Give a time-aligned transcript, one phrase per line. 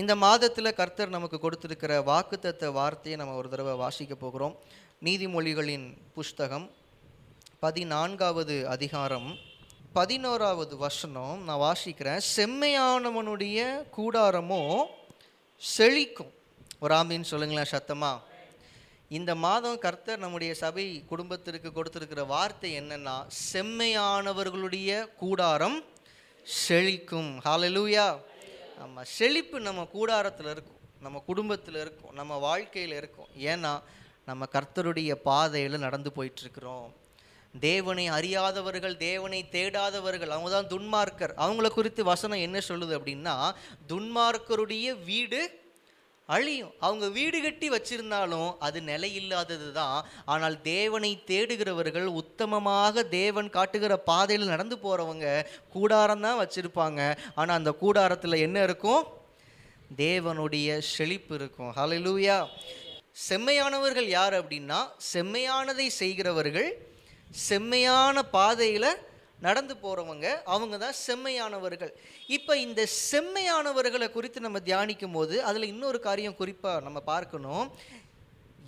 [0.00, 4.54] இந்த மாதத்தில் கர்த்தர் நமக்கு கொடுத்துருக்கிற வாக்குத்தத்த வார்த்தையை நம்ம ஒரு தடவை வாசிக்க போகிறோம்.
[5.06, 5.84] நீதிமொழிகளின்
[6.14, 6.64] புஸ்தகம்
[7.64, 9.28] பதினான்காவது அதிகாரம்
[9.98, 12.22] பதினோராவது வசனம் நான் வாசிக்கிறேன்.
[12.36, 13.58] செம்மையானவனுடைய
[13.96, 14.62] கூடாரமோ
[15.62, 16.32] செழிக்கும்.
[16.82, 18.30] ஒரு ஆமீன் சொல்லுங்களேன் சத்தமாக
[19.18, 23.16] இந்த மாதம் கர்த்தர் நம்முடைய சபை குடும்பத்திற்கு கொடுத்துருக்கிற வார்த்தை என்னென்னா
[23.52, 24.90] செம்மையானவர்களுடைய
[25.22, 25.78] கூடாரம்
[26.66, 27.32] செழிக்கும்.
[27.46, 28.06] ஹாலலூயா
[28.78, 30.80] நம்ம செழிப்பு நம்ம கூடாரத்தில் இருக்கும்.
[31.00, 32.14] நம்ம குடும்பத்தில் இருக்கும்.
[32.14, 33.26] நம்ம வாழ்க்கையில் இருக்கும்.
[33.38, 33.82] ஏன்னா
[34.24, 36.90] நம்ம கர்த்தருடைய பாதையில் நடந்து போயிட்டுருக்குறோம்.
[37.60, 41.32] தேவனை அறியாதவர்கள் தேவனை தேடாதவர்கள் அவங்க தான் துன்மார்க்கர்.
[41.36, 43.54] அவங்கள குறித்து வசனம் என்ன சொல்லுது அப்படின்னா
[43.88, 45.61] துன்மார்க்கருடைய வீடு
[46.34, 46.74] அழியும்.
[46.86, 49.98] அவங்க வீடு கட்டி வச்சிருந்தாலும் அது நிலையில்லாதது தான்.
[50.32, 55.26] ஆனால் தேவனை தேடுகிறவர்கள் உத்தமமாக தேவன் காட்டுகிற பாதையில் நடந்து போகிறவங்க
[55.76, 57.00] கூடாரம் தான் வச்சுருப்பாங்க.
[57.40, 59.02] ஆனால் அந்த கூடாரத்தில் என்ன இருக்கும்?
[60.04, 61.72] தேவனுடைய செழிப்பு இருக்கும்.
[61.78, 62.38] ஹலலூயா
[63.28, 64.78] செம்மையானவர்கள் யார் அப்படின்னா
[65.12, 66.70] செம்மையானதை செய்கிறவர்கள்
[67.48, 68.88] செம்மையான பாதையில்
[69.46, 71.92] நடந்து போகிறவங்க அவங்க தான் செம்மையானவர்கள்.
[72.36, 77.66] இப்போ இந்த செம்மையானவர்களை குறித்து நம்ம தியானிக்கும் போது அதில் இன்னொரு காரியம் குறிப்பாக நம்ம பார்க்கணும்.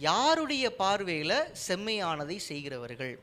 [0.08, 3.14] யாருடைய பார்வையில் செம்மையானதை செய்கிறவர்கள்?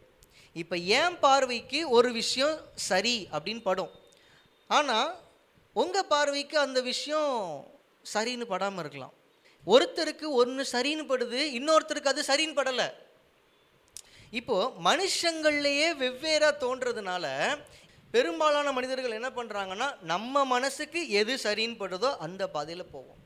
[0.61, 2.55] இப்போ ஏன் பார்வைக்கு ஒரு விஷயம்
[2.89, 3.91] சரி அப்படின்னு படும்.
[4.77, 5.11] ஆனால்
[5.81, 7.33] உங்கள் பார்வைக்கு அந்த விஷயம்
[8.13, 9.13] சரின்னு படாமல் இருக்கலாம்.
[9.73, 12.87] ஒருத்தருக்கு ஒன்று சரின்னு படுது இன்னொருத்தருக்கு அது சரின்னு படலை.
[14.39, 17.25] இப்போது மனுஷங்கள்லேயே வெவ்வேறாக தோன்றதுனால
[18.13, 23.19] பெரும்பாலான மனிதர்கள் என்ன பண்ணுறாங்கன்னா நம்ம மனசுக்கு எது சரின்னு படுதோ அந்த பாதையில் போவோம்.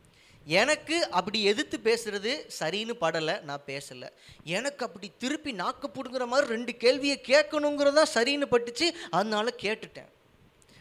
[0.60, 4.10] எனக்கு அப்படி எதிர்த்து பேசுகிறது சரின்னு படலை நான் பேசலை.
[4.58, 10.10] எனக்கு அப்படி திருப்பி நாக்கு பிடுங்குற மாதிரி ரெண்டு கேள்வியை கேட்கணுங்கிறதா சரின்னு பட்டுச்சு அதனால கேட்டுட்டேன்.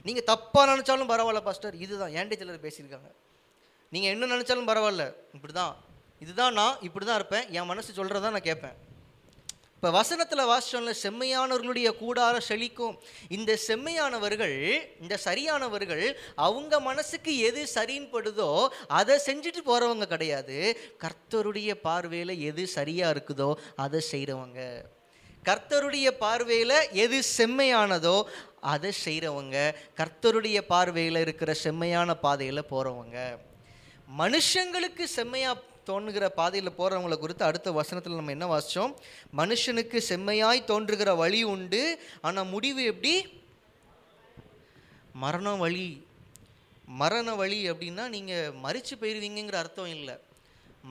[0.07, 1.77] நீங்கள் தப்பாக நினச்சாலும் பரவாயில்ல பாஸ்டர்.
[1.85, 3.11] இதுதான் ஏன்டி சிலர் பேசியிருக்காங்க.
[3.95, 5.07] நீங்கள் என்ன நினச்சாலும் பரவாயில்ல
[5.37, 5.75] இப்படி தான்
[6.25, 7.47] இதுதான் நான் இப்படி தான் இருப்பேன்.
[7.59, 8.77] என் மனசு சொல்கிறதா நான் கேட்பேன்.
[9.85, 12.95] இப்போ வசனத்தில் வாசனில் செம்மையானவர்களுடைய கூடார செழிக்கும்.
[13.37, 14.55] இந்த செம்மையானவர்கள்
[15.03, 16.05] இந்த சரியானவர்கள்
[16.47, 18.49] அவங்க மனசுக்கு எது சரின்னு படுதோ
[18.99, 20.57] அதை செஞ்சுட்டு போகிறவங்க கிடையாது.
[21.05, 23.51] கர்த்தருடைய பார்வையில் எது சரியாக இருக்குதோ
[23.87, 24.63] அதை செய்கிறவங்க
[25.49, 28.17] கர்த்தருடைய பார்வையில் எது செம்மையானதோ
[28.75, 29.69] அதை செய்கிறவங்க
[30.01, 33.19] கர்த்தருடைய பார்வையில் இருக்கிற செம்மையான பாதையில் போகிறவங்க
[34.23, 38.93] மனுஷங்களுக்கு செம்மையாக தோன்றுகிற பாதையில் போகிறவங்களை குறித்து அடுத்த வசனத்தில் நம்ம என்ன வாசித்தோம்
[39.41, 41.83] மனுஷனுக்கு செம்மையாய் தோன்றுகிற வழி உண்டு.
[42.29, 43.15] ஆனால் முடிவு எப்படி?
[45.25, 45.89] மரணம் வழி.
[47.03, 50.17] மரண வழி அப்படின்னா நீங்கள் மறித்து போயிடுவீங்கங்கிற அர்த்தம் இல்லை.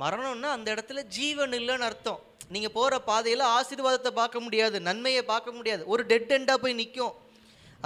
[0.03, 2.22] மரணம்னா அந்த இடத்துல ஜீவன் இல்லைன்னு அர்த்தம்.
[2.53, 5.84] நீங்கள் போகிற பாதையில் ஆசீர்வாதத்தை பார்க்க முடியாது நன்மையை பார்க்க முடியாது.
[5.94, 7.14] ஒரு டெட் எண்டாக போய் நிற்கும்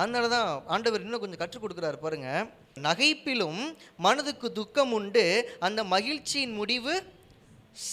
[0.01, 2.47] அதனால தான் ஆண்டவர் இன்னும் கொஞ்சம் கற்றுக் கொடுக்குறாரு பாருங்கள்
[2.87, 3.61] நகைப்பிலும்
[4.05, 5.25] மனதுக்கு துக்கம் உண்டு
[5.67, 6.95] அந்த மகிழ்ச்சியின் முடிவு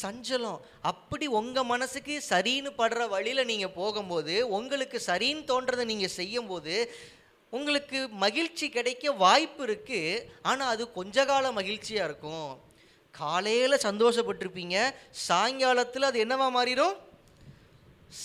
[0.00, 0.61] சஞ்சலம்.
[0.91, 6.77] அப்படி உங்கள் மனசுக்கு சரின்னு படுற வழியில் நீங்கள் போகும்போது உங்களுக்கு சரின்னு தோன்றதை நீங்கள் செய்யும்போது
[7.56, 12.49] உங்களுக்கு மகிழ்ச்சி கிடைக்க வாய்ப்பு இருக்குது ஆனால் அது கொஞ்ச கால மகிழ்ச்சியாக இருக்கும்.
[13.15, 14.77] காலையில் சந்தோஷப்பட்டிருப்பீங்க
[15.27, 16.94] சாயங்காலத்தில் அது என்னவா மாறிடும்?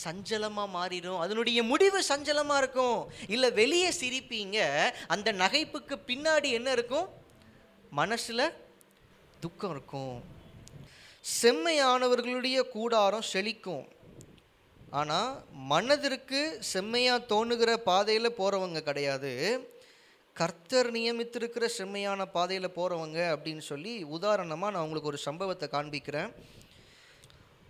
[0.04, 1.20] சஞ்சலமாக மாறிடும்.
[1.20, 3.00] அதனுடைய முடிவு சஞ்சலமாக இருக்கும்.
[3.28, 4.58] இல்லை வெளியே சிரிப்பீங்க.
[5.08, 7.08] அந்த நகைப்புக்கு பின்னாடி என்ன இருக்கும்?
[7.90, 8.54] மனசில்
[9.40, 10.24] துக்கம் இருக்கும்.
[11.42, 13.86] செம்மையானவர்களுடைய கூடாரம் செழிக்கும்.
[15.00, 16.40] ஆனால் மனதிற்கு
[16.74, 19.34] செம்மையாக தோணுகிற பாதையில் போகிறவங்க கிடையாது.
[20.34, 26.32] கர்த்தர் நியமித்திருக்கிற செம்மையான பாதையில் போகிறவங்க அப்படின்னு சொல்லி உதாரணமாக நான் உங்களுக்கு ஒரு சம்பவத்தை காண்பிக்கிறேன்.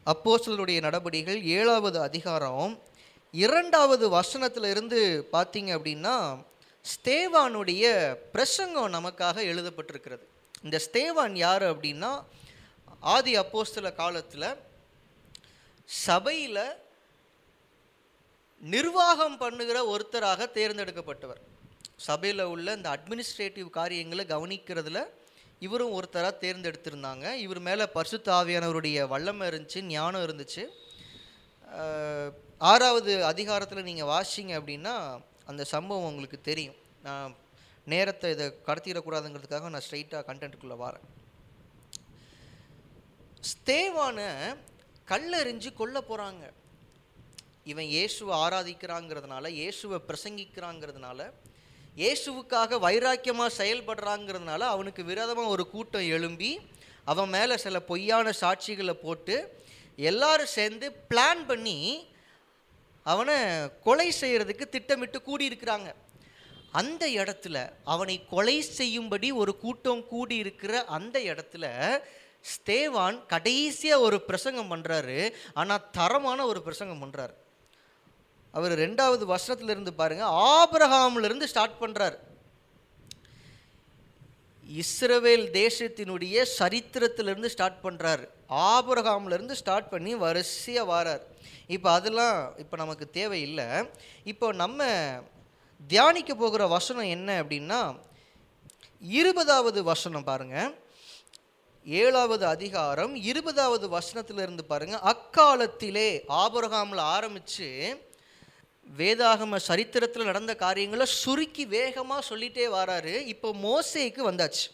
[0.05, 2.79] அப்போஸ்தலருடைய நடபடிகள் ஏழாவது அதிகாரம்
[3.31, 6.45] இரண்டாவது வசனத்தில் இருந்து பார்த்தீங்க அப்படின்னா
[6.85, 7.83] ஸ்தேவானுடைய
[8.31, 10.25] பிரசங்கம் நமக்காக எழுதப்பட்டிருக்கிறது.
[10.63, 12.23] இந்த ஸ்தேவான் யார் அப்படின்னா
[12.99, 14.55] ஆதி அப்போஸ்தல காலத்தில்
[15.85, 16.63] சபையில்
[18.59, 21.41] நிர்வாகம் பண்ணுகிற ஒருத்தராக தேர்ந்தெடுக்கப்பட்டவர்.
[21.95, 25.07] சபையில் உள்ள இந்த அட்மினிஸ்ட்ரேட்டிவ் காரியங்களை கவனிக்கிறதுல
[25.65, 27.25] இவரும் ஒருத்தராக தேர்ந்தெடுத்திருந்தாங்க.
[27.45, 30.63] இவர் மேலே பரிசுத்த ஆவியானவருடைய வல்லமை இருந்துச்சு ஞானம் இருந்துச்சு.
[32.71, 34.95] ஆறாவது அதிகாரத்தில் நீங்கள் வாசிங்க அப்படின்னா
[35.51, 36.79] அந்த சம்பவம் உங்களுக்கு தெரியும்.
[37.07, 37.35] நான்
[37.93, 41.05] நேரத்தை இதை கடத்திடக்கூடாதுங்கிறதுக்காக நான் ஸ்ட்ரைட்டாக கண்டென்ட்டுக்குள்ளே வரேன்.
[43.51, 44.19] ஸ்தேவான
[45.11, 46.45] கல்லெறிஞ்சு கொல்ல போகிறாங்க
[47.71, 51.19] இவன் இயேசுவை ஆராதிக்கிறாங்கிறதுனால இயேசுவை பிரசங்கிக்கிறாங்கிறதுனால
[51.99, 56.51] இயேசுவுக்காக வைராக்கியமாக செயல்படுறாங்கிறதுனால அவனுக்கு விரோதமாக ஒரு கூட்டம் எழும்பி
[57.03, 59.35] அவன் மேலே சில பொய்யான சாட்சிகளை போட்டு
[59.95, 61.79] எல்லாரும் சேர்ந்து பிளான் பண்ணி
[63.05, 63.35] அவனை
[63.83, 65.89] கொலை செய்கிறதுக்கு திட்டமிட்டு கூடியிருக்கிறாங்க.
[66.71, 71.65] அந்த இடத்துல அவனை கொலை செய்யும்படி ஒரு கூட்டம் கூடி இருக்கிற அந்த இடத்துல
[72.51, 75.17] ஸ்தேவான் கடைசியாக ஒரு பிரசங்கம் பண்ணுறாரு
[75.53, 77.33] ஆனால் தரமான ஒரு பிரசங்கம் பண்ணுறாரு
[78.51, 80.25] அவர் ரெண்டாவது வருஷத்துல இருந்து பாருங்க
[81.47, 82.17] ஸ்டார்ட் பண்ணுறார்
[84.81, 91.23] இஸ்ரவேல் தேசத்தினுடைய சரித்திரத்திலிருந்து ஸ்டார்ட் பண்ணுறாரு ஆபிரகாம்ல இருந்து ஸ்டார்ட் பண்ணி வரிசையாக வாரார்.
[91.67, 93.67] இப்போ அதெல்லாம் இப்போ நமக்கு தேவையில்லை.
[94.23, 94.85] இப்போ நம்ம
[95.87, 97.99] தியானிக்க போகிற வசனம் என்ன அப்படின்னா
[98.99, 100.73] இருபதாவது வசனம் பாருங்க.
[101.85, 104.99] ஏழாவது அதிகாரம் இருபதாவது வசனத்திலிருந்து பாருங்க.
[105.13, 106.09] அக்காலத்திலே
[106.43, 107.69] ஆபரகாமில் ஆரம்பித்து
[108.97, 113.13] வேதாகம சரித்திரத்தில் நடந்த காரியங்களை சுருக்கி வேகமாக சொல்லிட்டே வராரு.
[113.33, 114.65] இப்போ மோசேக்கு வந்தாச்சு.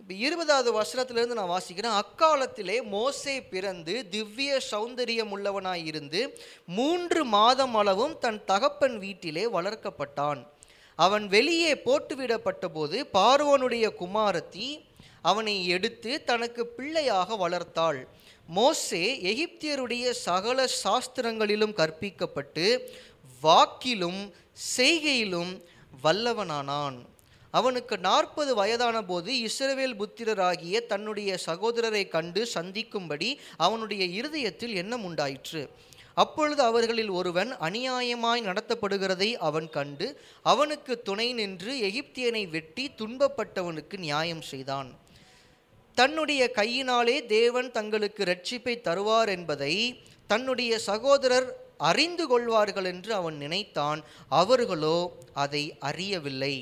[0.00, 1.96] இப்போ இருபதாவது வசனத்திலேருந்து நான் வாசிக்கிறேன்.
[2.02, 6.20] அக்காலத்திலே மோசே பிறந்து திவ்ய சௌந்தரியம் உள்ளவனாய் இருந்து
[6.78, 10.42] மூன்று மாதம் அளவும் தன் தகப்பன் வீட்டிலே வளர்க்கப்பட்டான்.
[10.98, 14.68] அவன் வெளியே போட்டுவிடப்பட்ட போது பார்வனுடைய குமாரத்தி
[15.30, 18.00] அவனை எடுத்து தனக்கு பிள்ளையாக வளர்த்தாள்.
[18.56, 19.00] மோசே
[19.30, 22.66] எகிப்தியருடைய சகல சாஸ்திரங்களிலும் கற்பிக்கப்பட்டு
[23.42, 24.20] வாக்கிலும்
[24.76, 25.50] செய்கையிலும்
[26.02, 26.96] வல்லவனானான்.
[27.50, 35.68] அவனுக்கு நாற்பது வயதான போது இஸ்ரவேல் புத்திரராகிய தன்னுடைய சகோதரரை கண்டு சந்திக்கும்படி அவனுடைய இருதயத்தில் எண்ணம் உண்டாயிற்று.
[36.14, 40.08] அப்பொழுது அவர்களில் ஒருவன் அநியாயமாய் நடத்தப்படுகிறதை அவன் கண்டு
[40.42, 44.90] அவனுக்கு துணை நின்று எகிப்தியனை வெட்டி துன்பப்பட்டவனுக்கு நியாயம் செய்தான்.
[45.98, 49.74] தன்னுடைய கையினாலே தேவன் தங்களுக்கு ரட்சிப்பை தருவார் என்பதை
[50.26, 51.48] தன்னுடைய சகோதரர்
[51.78, 54.00] அறிந்து கொள்வார்கள் என்று அவன் நினைத்தான்.
[54.28, 54.98] அவர்களோ
[55.34, 56.54] அதை அறியவில்லை.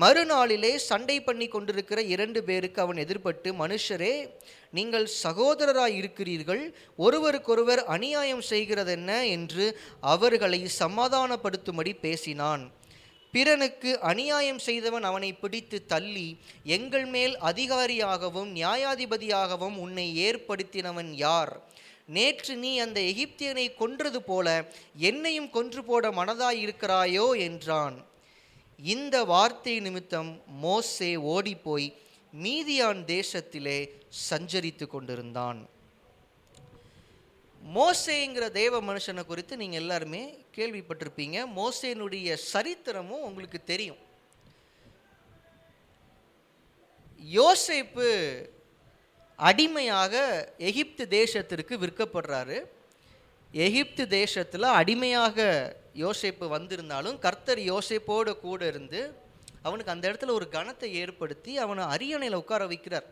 [0.00, 4.14] மறுநாளிலே சண்டை பண்ணி கொண்டிருக்கிற இரண்டு பேருக்கு அவன் எதிர்பட்டு மனுஷரே
[4.70, 6.74] நீங்கள் சகோதரராய் இருக்கிறீர்கள்.
[6.96, 9.26] ஒருவருக்கொருவர் அநியாயம் செய்கிறதென்ன?
[9.26, 12.72] என்று அவர்களை சமாதானப்படுத்தும்படி பேசினான்.
[13.34, 21.62] பிறனுக்கு அநியாயம் செய்தவன் அவனை பிடித்து தள்ளி எங்கள் மேல் அதிகாரியாகவும் நியாயாதிபதியாகவும் உன்னை ஏற்படுத்தினவன் யார்?
[22.06, 28.04] நேற்று நீ அந்த எகிப்தியனை கொன்றது போல என்னையும் கொன்று போட மனதாயிருக்கிறாயோ என்றான்.
[28.78, 31.94] இந்த வார்த்தை நிமித்தம் மோசே ஓடிப்போய்
[32.42, 33.88] மீதியான் தேசத்திலே
[34.30, 35.68] சஞ்சரித்து கொண்டிருந்தான்.
[37.62, 40.22] மோசேங்கிற தேவ மனுஷனை குறித்து நீங்கள் எல்லாருமே
[40.56, 41.38] கேள்விப்பட்டிருப்பீங்க.
[41.58, 44.00] மோசேனுடைய சரித்திரமும் உங்களுக்கு தெரியும்.
[47.20, 48.08] யோசேப்பு
[49.38, 50.14] அடிமையாக
[50.70, 52.58] எகிப்து தேசத்திற்கு விற்கப்படுறாரு.
[53.52, 55.46] எகிப்து தேசத்தில் அடிமையாக
[56.02, 59.00] யோசேப்பு வந்திருந்தாலும் கர்த்தர் யோசேப்போடு கூட இருந்து
[59.62, 63.08] அவனுக்கு அந்த இடத்துல ஒரு கணத்தை ஏற்படுத்தி அவனை அரியணையில் உட்கார வைக்கிறார்.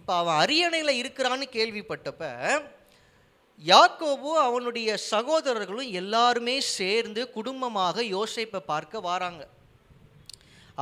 [0.00, 2.24] இப்போ அவன் அரியணையில் இருக்கிறான்னு கேள்விப்பட்டப்ப
[3.62, 9.42] யாக்கோபும் அவனுடைய சகோதரர்களும் எல்லாருமே சேர்ந்து குடும்பமாக யோசிப்பை பார்க்க வாராங்க.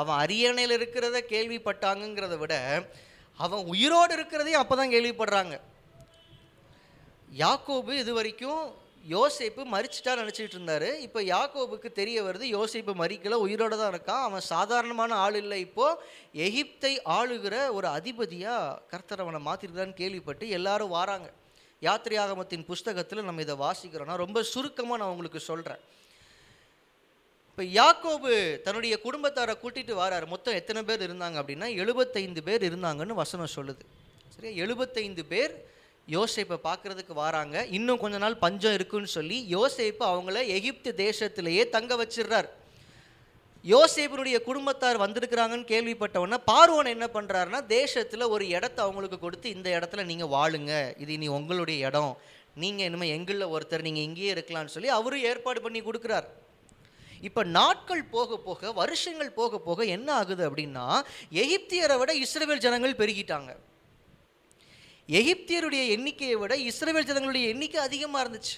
[0.01, 2.55] அவன் அரியணையில் இருக்கிறத கேள்விப்பட்டாங்கங்கிறத விட
[3.39, 5.55] அவன் உயிரோடு இருக்கிறதையும் அப்போ தான் கேள்விப்படுறாங்க.
[7.43, 8.63] யாக்கோபு இது வரைக்கும்
[9.15, 10.89] யோசிப்பு மறிச்சிட்டா நினச்சிட்டு இருந்தார்.
[11.07, 14.25] இப்போ யாக்கோபுக்கு தெரிய வருது யோசிப்பு மறிக்கல உயிரோடு தான் இருக்கான்.
[14.29, 16.01] அவன் சாதாரணமான ஆள் இல்லை இப்போது
[16.47, 19.41] எகிப்தை ஆளுகிற ஒரு அதிபதியாக கர்த்தர் அவனை
[20.01, 21.29] கேள்விப்பட்டு எல்லாரும் வாராங்க.
[21.83, 25.83] யாத்திரையாகமத்தின் புஸ்தகத்தில் நம்ம இதை வாசிக்கிறோன்னா ரொம்ப சுருக்கமாக நான் உங்களுக்கு சொல்கிறேன்
[27.49, 30.27] இப்போ யாக்கோபு தன்னுடைய குடும்பத்தாரை கூட்டிட்டு வராரு.
[30.27, 33.83] மொத்தம் எத்தனை பேர் இருந்தாங்க அப்படின்னா எழுபத்தைந்து பேர் இருந்தாங்கன்னு வசனம் சொல்லுது.
[34.29, 34.65] சரியா?
[34.65, 35.53] எழுபத்தைந்து பேர்
[36.09, 37.67] யோசேப்பை பார்க்கறதுக்கு வராங்க.
[37.67, 42.49] இன்னும் கொஞ்ச நாள் பஞ்சம் இருக்குன்னு சொல்லி யோசேப்பு அவங்கள எகிப்து தேசத்திலேயே தங்க வச்சிடுறார்.
[43.71, 50.33] யோசேபனுடைய குடும்பத்தார் வந்திருக்கிறாங்கன்னு கேள்விப்பட்டவொன்னே பார்வோன் என்ன பண்ணுறாருன்னா தேசத்தில் ஒரு இடத்த அவங்களுக்கு கொடுத்து இந்த இடத்துல நீங்கள்
[50.37, 50.73] வாழுங்க.
[51.03, 52.15] இது இனி உங்களுடைய இடம்.
[52.63, 56.27] நீங்கள் இனிமேல் எங்களில் ஒருத்தர் நீங்கள் இங்கேயே இருக்கலாம்னு சொல்லி அவரும் ஏற்பாடு பண்ணி கொடுக்குறார்.
[57.29, 60.87] இப்போ நாட்கள் போக போக வருஷங்கள் போக போக என்ன ஆகுது அப்படின்னா
[61.43, 63.53] எகிப்தியரை விட இஸ்ரவேல் ஜனங்கள் பெருகிட்டாங்க.
[65.21, 68.57] எகிப்தியருடைய எண்ணிக்கையை விட இஸ்ரவேல் ஜனங்களுடைய எண்ணிக்கை அதிகமாக இருந்துச்சு.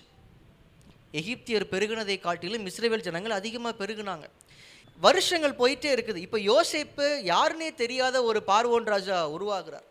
[1.20, 4.26] எகிப்தியர் பெருகினதை காட்டிலும் இஸ்ரேவேல் ஜனங்கள் அதிகமாக பெருகினாங்க.
[5.00, 6.20] வருஷங்கள் போயிட்டே இருக்குது.
[6.26, 9.86] இப்போ யோசிப்பு யாருன்னே தெரியாத ஒரு பார்வோன் ராஜா உருவாகிறார்.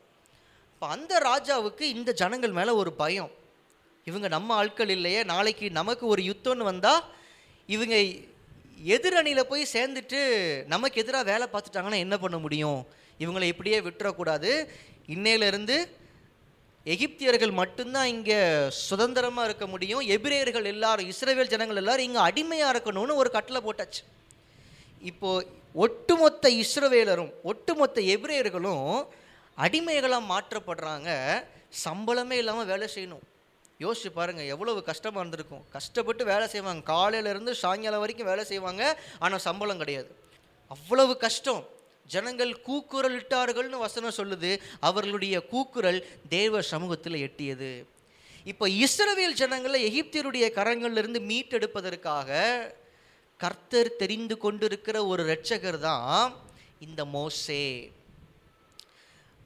[0.73, 3.31] இப்போ அந்த ராஜாவுக்கு இந்த ஜனங்கள் மேலே ஒரு பயம்.
[4.07, 7.03] இவங்க நம்ம ஆட்கள் இல்லையே நாளைக்கு நமக்கு ஒரு யுத்தம்னு வந்தால்
[7.69, 7.95] இவங்க
[8.95, 10.21] எதிரணியில் போய் சேர்ந்துட்டு
[10.73, 12.79] நமக்கு எதிராக வேலை பார்த்துட்டாங்கன்னா என்ன பண்ண முடியும்?
[13.19, 14.51] இவங்களை இப்படியே விட்டுறக்கூடாது.
[15.15, 15.77] இன்னையிலேருந்து
[16.85, 18.39] எகிப்தியர்கள் மட்டும்தான் இங்கே
[18.87, 20.03] சுதந்திரமாக இருக்க முடியும்.
[20.15, 24.01] எபிரேயர்கள் எல்லாரும் இஸ்ரேவேல் ஜனங்கள் எல்லாரும் இங்கே அடிமையாக இருக்கணும்னு ஒரு கட்டளை போட்டாச்சு.
[25.09, 25.29] இப்போ
[25.83, 28.87] ஒட்டுமொத்த இஸ்ரவேலரும் ஒட்டுமொத்த எபிரேயர்களும்
[29.63, 31.09] அடிமைகளாக மாற்றப்படுறாங்க.
[31.85, 33.23] சம்பளமே இல்லாமல் வேலை செய்யணும்.
[33.83, 35.63] யோசிச்சு பாருங்கள் எவ்வளவு கஷ்டமாக இருந்திருக்கும்.
[35.75, 36.83] கஷ்டப்பட்டு வேலை செய்வாங்க.
[36.93, 38.83] காலையிலேருந்து சாயங்காலம் வரைக்கும் வேலை செய்வாங்க.
[39.19, 40.11] ஆனால் சம்பளம் கிடையாது.
[40.75, 41.63] அவ்வளவு கஷ்டம்.
[42.13, 44.51] ஜனங்கள் கூக்குரலிட்டார்கள்னு வசனம் சொல்லுது.
[44.89, 45.99] அவர்களுடைய கூக்குரல்
[46.37, 47.71] தேவ சமூகத்தில் எட்டியது.
[48.51, 52.29] இப்போ இஸ்ரவேல் ஜனங்களை எகிப்தியருடைய கரங்களிலிருந்து மீட்டெடுப்பதற்காக
[53.43, 56.33] கர்த்தர் தெரிந்து கொண்டிருக்கிற ஒரு இரட்சகர் தான்
[56.85, 57.63] இந்த மோசே.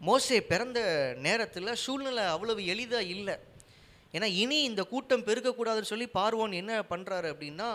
[0.08, 0.80] மோசே பிறந்த
[1.26, 3.36] நேரத்தில் சூழ்நிலை அவ்வளவு எளிதாக இல்லை.
[4.16, 7.70] ஏன்னா இனி இந்த கூட்டம் பெருக்கக்கூடாதுன்னு சொல்லி பார்வோன் என்ன பண்ணுறாரு அப்படின்னா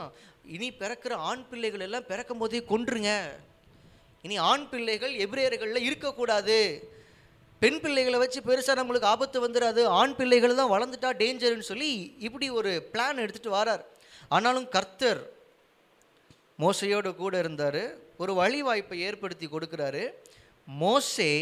[0.55, 3.11] இனி பிறக்கிற ஆண் பிள்ளைகள் எல்லாம் பிறக்கும் போதே கொன்றுங்க.
[4.26, 6.59] இனி ஆண் பிள்ளைகள் எபிரேயர்களில் இருக்கக்கூடாது.
[7.62, 11.93] பெண் பிள்ளைகளை வச்சு பெருசாக நம்மளுக்கு ஆபத்து வந்துடாது ஆண் பிள்ளைகள் தான் வளர்ந்துட்டா டேஞ்சர்னு சொல்லி
[12.26, 13.85] இப்படி ஒரு பிளான் எடுத்துகிட்டு வரார்.
[14.37, 15.23] ஆனாலும் கர்த்தர்
[16.62, 17.83] மோசையோடு கூட இருந்தார்.
[18.23, 20.04] ஒரு வழிவாய்ப்பை ஏற்படுத்தி கொடுக்குறாரு.
[20.83, 21.33] மோசே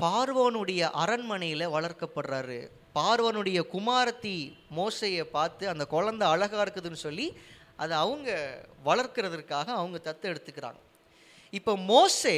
[0.00, 2.58] பார்வோனுடைய அரண்மனையில் வளர்க்கப்படுறாரு.
[2.98, 4.36] பார்வனுடைய குமாரத்தி
[4.78, 7.26] மோசையை பார்த்து அந்த குழந்தை அழகாக இருக்குதுன்னு சொல்லி
[7.82, 8.28] அதை அவங்க
[8.88, 10.80] வளர்க்கிறதுக்காக அவங்க தத்து எடுத்துக்கிறாங்க.
[11.58, 12.36] இப்போ மோசே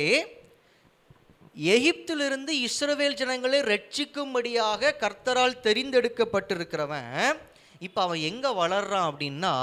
[1.74, 7.14] எகிப்திலிருந்து இஸ்ரவேல் ஜனங்களை ரட்சிக்கும்படியாக கர்த்தரால் தெரிந்தெடுக்கப்பட்டிருக்கிறவன்
[7.86, 9.54] இப்போ அவன் எங்கே வளர்றான் அப்படின்னா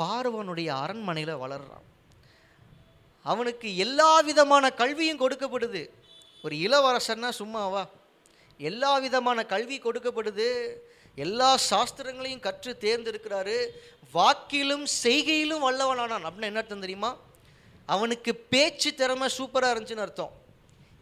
[0.00, 1.86] பார்வனுடைய அரண்மனையில் வளர்றான்.
[3.22, 5.90] அவனுக்கு எல்லா விதமான கல்வியும் கொடுக்கப்படுது.
[6.42, 7.88] ஒரு இளவரசன்னா சும்மாவா
[8.58, 10.76] எல்லா விதமான கல்வி கொடுக்கப்படுது.
[11.14, 13.56] எல்லா சாஸ்திரங்களையும் கற்று தேர்ந்தெடுக்கிறாரு.
[14.14, 16.24] வாக்கிலும் செய்கையிலும் வல்லவனானான்.
[16.24, 17.16] அப்படின்னு என்ன அர்த்தம் தெரியுமா?
[17.86, 20.32] அவனுக்கு பேச்சு திறமை சூப்பராக இருந்துச்சுன்னு அர்த்தம்.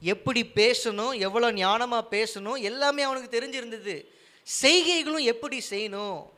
[0.00, 3.96] எப்படி பேசணும் எவ்வளோ ஞானமாக பேசணும் எல்லாமே அவனுக்கு தெரிஞ்சிருந்தது.
[4.62, 6.36] செய்கைகளும் எப்படி செய்யணும்?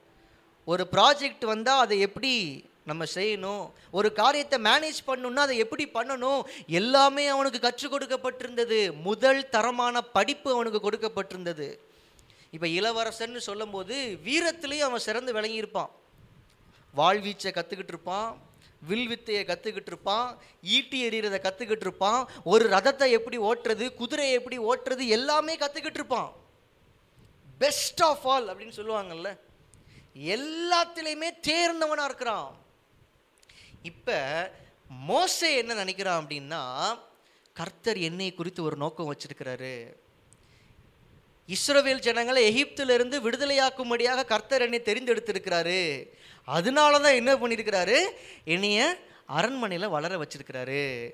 [0.65, 3.71] ஒரு ப்ராஜெக்ட் வந்தால் அதை எப்படி நம்ம செய்யணும்?
[3.91, 6.43] ஒரு காரியத்தை மேனேஜ் பண்ணணும்னா அதை எப்படி பண்ணணும்?
[6.67, 9.01] எல்லாமே அவனுக்கு கற்றுக் கொடுக்கப்பட்டிருந்தது.
[9.03, 11.79] முதல் தரமான படிப்பு அவனுக்கு கொடுக்கப்பட்டிருந்தது.
[12.51, 15.91] இப்போ இளவரசன்னு சொல்லும்போது வீரத்திலையும் அவன் சிறந்து விளங்கியிருப்பான்.
[16.97, 18.49] வாழ்வீச்சை கற்றுக்கிட்டு இருப்பான்
[18.89, 25.07] வில் வித்தையை கற்றுக்கிட்டு இருப்பான் ஈட்டி எறிகிறத கற்றுக்கிட்டு இருப்பான் ஒரு ரதத்தை எப்படி ஓட்டுறது குதிரையை எப்படி ஓட்டுறது
[25.07, 26.33] எல்லாமே கற்றுக்கிட்டு இருப்பான்.
[27.59, 29.39] பெஸ்ட் ஆஃப் ஆல் அப்படின்னு சொல்லுவாங்கல்ல?
[30.15, 32.59] எல்லாத்துலேயுமே தேர்ந்தவனாக இருக்கிறான்.
[33.83, 34.19] இப்போ
[34.89, 36.63] மோசே என்ன நினைக்கிறான் அப்படின்னா
[37.53, 39.93] கர்த்தர் என்னை குறித்து ஒரு நோக்கம் வச்சிருக்கிறாரு.
[41.49, 46.09] இஸ்ரோவேல் ஜனங்களை எகிப்திலிருந்து விடுதலையாக்கும்படியாக கர்த்தர் என்னை தெரிந்தெடுத்திருக்கிறாரு.
[46.45, 47.99] அதனால தான் என்ன பண்ணியிருக்கிறாரு?
[48.45, 51.11] என்னைய அரண்மனையில் வளர வச்சிருக்கிறாரு.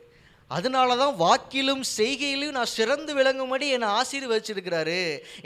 [0.51, 5.01] அதனால தான் வாக்கிலும் செய்கையிலும் நான் சிறந்து விளங்கும்படி என்னை ஆசீர்வதிச்சிருக்கிறாரு.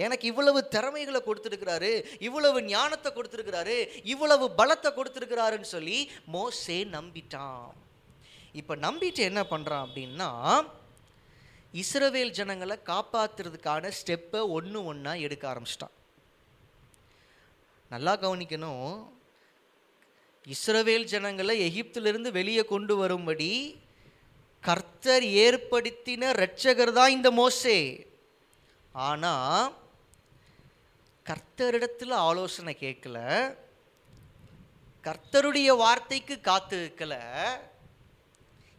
[0.04, 1.92] எனக்கு இவ்வளவு திறமைகளை கொடுத்துருக்கிறாரு
[2.28, 3.76] இவ்வளவு ஞானத்தை கொடுத்துருக்கிறாரு
[4.14, 5.99] இவ்வளவு பலத்தை கொடுத்துருக்கிறாருன்னு சொல்லி
[6.35, 7.64] மோசே நம்பிட்டான்.
[8.61, 10.30] இப்போ நம்பிட்டு என்ன பண்ணுறான் அப்படின்னா
[11.83, 15.95] இஸ்ரவேல் ஜனங்களை காப்பாற்றுறதுக்கான ஸ்டெப்பை ஒன்று ஒன்றா எடுக்க ஆரம்பிச்சிட்டான்.
[17.90, 18.90] நல்லா கவனிக்கணும்.
[20.54, 23.52] இஸ்ரவேல் ஜனங்களை எகிப்திலிருந்து வெளியே கொண்டு வரும்படி
[24.62, 27.79] கர்த்தர் ஏற்படுத்தின இரட்சகர் தான் இந்த மோசே.
[28.93, 29.76] ஆனால்
[31.26, 33.19] கர்த்தரிடத்தில் ஆலோசனை கேட்கல.
[35.05, 37.14] கர்த்தருடைய வார்த்தைக்கு காத்து வைக்கல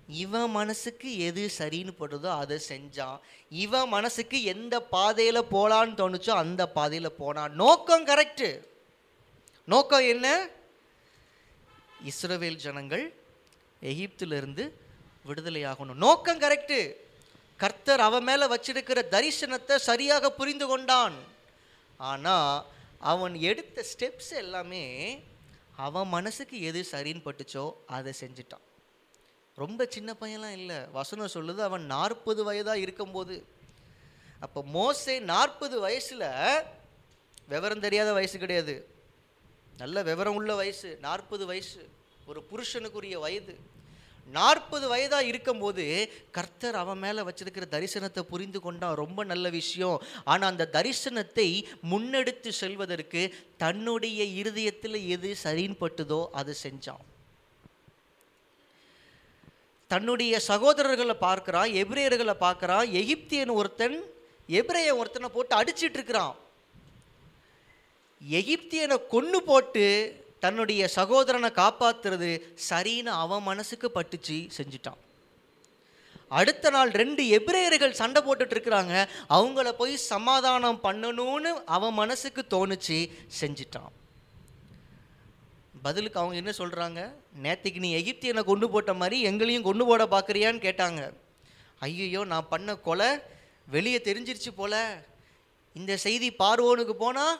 [0.07, 3.19] இவன் மனசுக்கு எது சரின்னு படுதோ அதை செஞ்சான்.
[3.49, 7.53] இவன் மனசுக்கு எந்த பாதையில் போகலான்னு தோணுச்சோ அந்த பாதையில் போனான்.
[7.53, 8.49] நோக்கம் கரெக்டு.
[9.67, 10.27] நோக்கம் என்ன?
[12.11, 13.05] இஸ்ரவேல் ஜனங்கள்
[13.81, 14.63] எகிப்திலிருந்து
[15.29, 16.79] விடுதலை ஆகணும் நோக்கம் கரெக்டு
[17.63, 21.17] கர்த்தர் அவன் மேலே வச்சிருக்கிற தரிசனத்தை சரியாக புரிந்து கொண்டான்.
[22.11, 22.65] ஆனால்
[23.11, 24.85] அவன் எடுத்த ஸ்டெப்ஸ் எல்லாமே
[25.85, 28.65] அவன் மனசுக்கு எது சரின்னு பட்டுச்சோ அதை செஞ்சிட்டான்.
[29.61, 30.79] ரொம்ப சின்ன பையன்லாம் இல்லை.
[30.99, 33.35] வசனம் சொல்லுது அவன் நாற்பது வயதாக இருக்கும்போது.
[34.45, 36.27] அப்போ மோசே நாற்பது வயசில்
[37.53, 38.75] விவரம் தெரியாத வயசு கிடையாது.
[39.81, 41.81] நல்ல விவரம் உள்ள வயசு நாற்பது வயசு.
[42.29, 43.55] ஒரு புருஷனுக்குரிய வயது.
[44.37, 45.85] நாற்பது வயதாக இருக்கும்போது
[46.37, 49.97] கர்த்தர் அவன் மேலே வச்சிருக்கிற தரிசனத்தை புரிந்து கொண்டான் ரொம்ப நல்ல விஷயம்.
[50.31, 51.47] ஆனால் அந்த தரிசனத்தை
[51.91, 53.23] முன்னெடுத்து செல்வதற்கு
[53.63, 57.03] தன்னுடைய இருதயத்தில் எது சரின்பட்டுதோ அதை செஞ்சான்.
[59.91, 63.97] தன்னுடைய சகோதரர்களை பார்க்குறான் எபிரேயர்களை பார்க்குறான் எகிப்தியன் ஒருத்தன்
[64.59, 66.35] எபிரேய ஒருத்தனை போட்டு அடிச்சிட்டு இருக்கிறான்.
[68.21, 69.85] எகிப்தியனை கொன்று போட்டு
[70.43, 72.29] தன்னுடைய சகோதரனை காப்பாத்துறது
[72.69, 74.99] சரின்னு அவன் மனசுக்கு பட்டுச்சு செஞ்சுட்டான்.
[76.39, 78.93] அடுத்த நாள் ரெண்டு எபிரேயர்கள் சண்டை போட்டுட்டு இருக்கிறாங்க.
[79.37, 82.99] அவங்கள போய் சமாதானம் பண்ணணும்னு அவன் மனசுக்கு தோணுச்சு
[83.39, 83.91] செஞ்சிட்டான்.
[85.85, 87.01] பதிலுக்கு அவங்க என்ன சொல்கிறாங்க
[87.43, 91.01] நேற்றுக்கு நீ எகிப்தியனை கொண்டு போட்ட மாதிரி எங்களையும் கொண்டு போட பார்க்குறியான்னு கேட்டாங்க.
[91.85, 93.09] ஐயோ நான் பண்ண கொலை
[93.75, 94.75] வெளியே தெரிஞ்சிருச்சு போல.
[95.75, 97.35] இந்த செய்தி பார்வோனுக்கு போனால்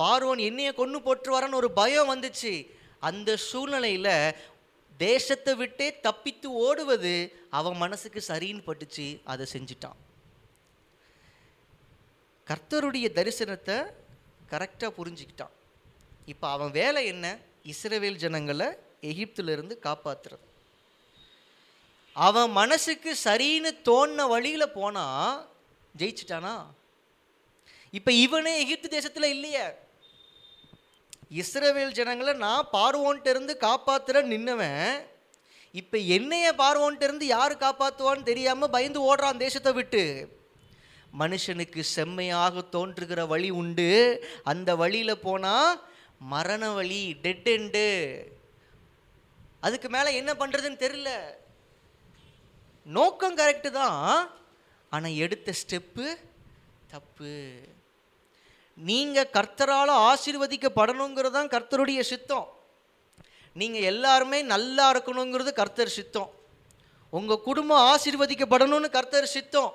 [0.00, 2.52] பார்வோன் என்னைய கொண்டு போட்டுருவாரன்னு ஒரு பயம் வந்துச்சு.
[3.08, 4.14] அந்த சூழ்நிலையில்
[5.06, 7.14] தேசத்தை விட்டே தப்பித்து ஓடுவது
[7.58, 9.98] அவன் மனசுக்கு சரின்னு பட்டுச்சு அதை செஞ்சிட்டான்.
[12.50, 13.78] கர்த்தருடைய தரிசனத்தை
[14.52, 15.54] கரெக்டாக புரிஞ்சுக்கிட்டான்.
[16.32, 17.26] இப்போ அவன் வேலை என்ன?
[17.72, 18.68] இஸ்ரேவேல் ஜனங்களை
[19.10, 20.46] எகிப்திலிருந்து காப்பாற்றுறது
[22.26, 25.36] அவன் மனசுக்கு சரின்னு தோணின வழியில் போனால்
[26.00, 26.54] ஜெயிச்சிட்டானா?
[27.98, 29.64] இப்போ இவனே எகிப்து தேசத்தில் இல்லையே.
[31.30, 34.84] இஸ்ரவேல் ஜனங்களை நான் பார்வோன்ட்டு இருந்து காப்பாற்றுற நின்னவன்
[35.80, 40.02] இப்போ என்னைய பார்வோன்ட்டு இருந்து யார் காப்பாற்றுவான்னு தெரியாமல் பயந்து ஓடுறான் தேசத்தை விட்டு.
[41.20, 43.88] மனுஷனுக்கு செம்மையாக தோன்றுகிற வழி உண்டு.
[44.52, 45.70] அந்த வழியில் போனால்
[46.32, 47.86] மரண வழி டெட் எண்டு
[49.66, 51.12] அதுக்கு மேலே என்ன பண்ணுறதுன்னு தெரியல.
[52.86, 54.00] நோக்கம் கரெக்டு தான்
[54.92, 56.06] ஆனால் எடுத்த ஸ்டெப்பு
[56.92, 57.34] தப்பு.
[58.88, 62.48] நீங்கள் கர்த்தரால் ஆசீர்வதிக்கப்படணுங்கிறது தான் கர்த்தருடைய சித்தம்.
[63.52, 66.30] நீங்கள் எல்லாருமே நல்லா இருக்கணுங்கிறது கர்த்தர் சித்தம்.
[67.10, 69.72] உங்கள் குடும்பம் ஆசீர்வதிக்கப்படணும்னு கர்த்தர் சித்தம்.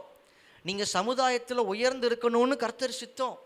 [0.61, 3.37] நீங்கள் சமுதாயத்தில் உயர்ந்து இருக்கணும்னு கர்த்தர் சித்தம்.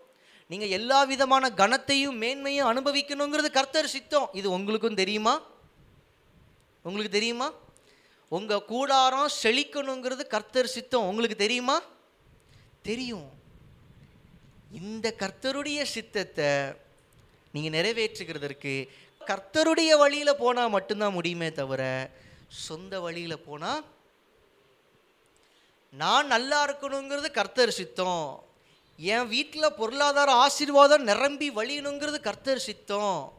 [0.48, 4.30] நீங்கள் எல்லா விதமான கனத்தையும் மேன்மையும் அனுபவிக்கணுங்கிறது கர்த்தர் சித்தம்.
[4.34, 5.42] இது உங்களுக்கும் தெரியுமா?
[6.82, 7.52] உங்களுக்கு தெரியுமா?
[8.30, 11.08] உங்கள் கூடாரம் செழிக்கணுங்கிறது கர்த்தர் சித்தம்.
[11.08, 11.82] உங்களுக்கு தெரியுமா?
[12.82, 13.28] தெரியும்.
[14.72, 16.50] இந்த கர்த்தருடைய சித்தத்தை
[17.52, 18.74] நீங்கள் நிறைவேற்றுகிறதற்கு
[19.30, 21.84] கர்த்தருடைய வழியில் போனால் மட்டும்தான் முடியுமே தவிர
[22.48, 23.82] சொந்த வழியில் போனால்
[25.90, 28.44] நான் நல்லா இருக்கணுங்கிறது கர்த்தர் சித்தம்.
[29.00, 33.34] என் வீட்டில் பொருளாதார ஆசீர்வாதம் நிரம்பி வழியணுங்கிறது கர்த்தர் சித்தம்.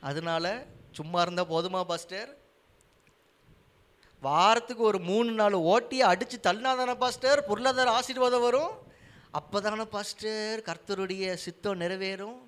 [0.00, 2.36] அதனால சும்மா இருந்தால் போதுமா பாஸ்டர்?
[4.20, 7.44] வாரத்துக்கு ஒரு மூணு நாலு ஓட்டியை அடித்து தள்ளினாதானே பாஸ்டர்?
[7.44, 8.88] பொருளாதார ஆசீர்வாதம் வரும்.
[9.38, 12.38] அப்போ தானே பாஸ்டர் கர்த்தருடைய சித்தம் நிறைவேறும்.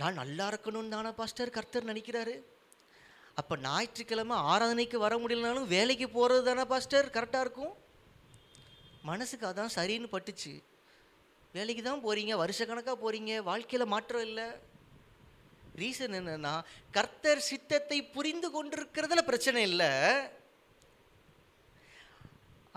[0.00, 2.34] நான் நல்லா இருக்கணும்னு தானே பாஸ்டர் கர்த்தர் நினைக்கிறாரு.
[3.40, 7.72] அப்போ ஞாயிற்றுக்கிழமை ஆராதனைக்கு வர முடியலனாலும் வேலைக்கு போகிறது தானே பாஸ்டர் கரெக்டாக இருக்கும்?
[9.10, 10.54] மனசுக்கு அதான் சரின்னு பட்டுச்சு.
[11.56, 14.46] வேலைக்கு தான் போகிறீங்க வருஷக்கணக்காக போகிறீங்க வாழ்க்கையில் மாற்றம் இல்லை.
[15.82, 16.54] ரீசன் என்னென்னா
[16.96, 19.92] கர்த்தர் சித்தத்தை புரிந்து கொண்டிருக்கிறதுல பிரச்சனை இல்லை.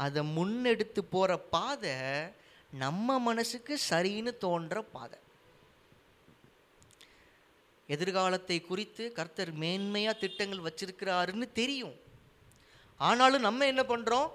[0.04, 1.96] அதை முன்னெடுத்து போகிற பாதை
[2.84, 5.20] நம்ம மனசுக்கு சரின்னு தோன்ற பாதை.
[7.94, 11.96] எதிர்காலத்தை குறித்து கர்த்தர் மேன்மையாக திட்டங்கள் வச்சிருக்கிறாருன்னு தெரியும்.
[13.08, 14.30] ஆனாலும் நம்ம என்ன பண்ணுறோம்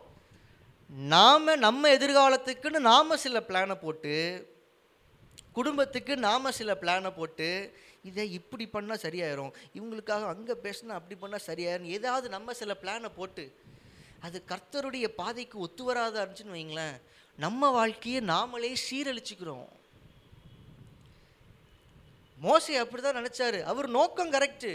[1.15, 4.15] நாம் நம்ம எதிர்காலத்துக்குன்னு நாம் சில பிளானை போட்டு
[5.59, 7.49] குடும்பத்துக்கு நாம் சில பிளானை போட்டு
[8.09, 9.53] இதை இப்படி பண்ணால் சரியாயிரும்.
[9.79, 11.93] இவங்களுக்காக அங்கே பேசினா அப்படி பண்ணால் சரியாயிரும்.
[11.99, 13.45] ஏதாவது நம்ம சில பிளானை போட்டு
[14.27, 16.97] அது கர்த்தருடைய பாதைக்கு ஒத்து வராத இருந்துச்சுன்னு வைங்களேன்.
[17.39, 19.69] நம்ம வாழ்க்கையை நாமளே சீரழிச்சுக்கிறோம்.
[22.45, 23.59] மோசே அப்படிதான் நினைச்சாரு.
[23.73, 24.73] அவர் நோக்கம் கரெக்டு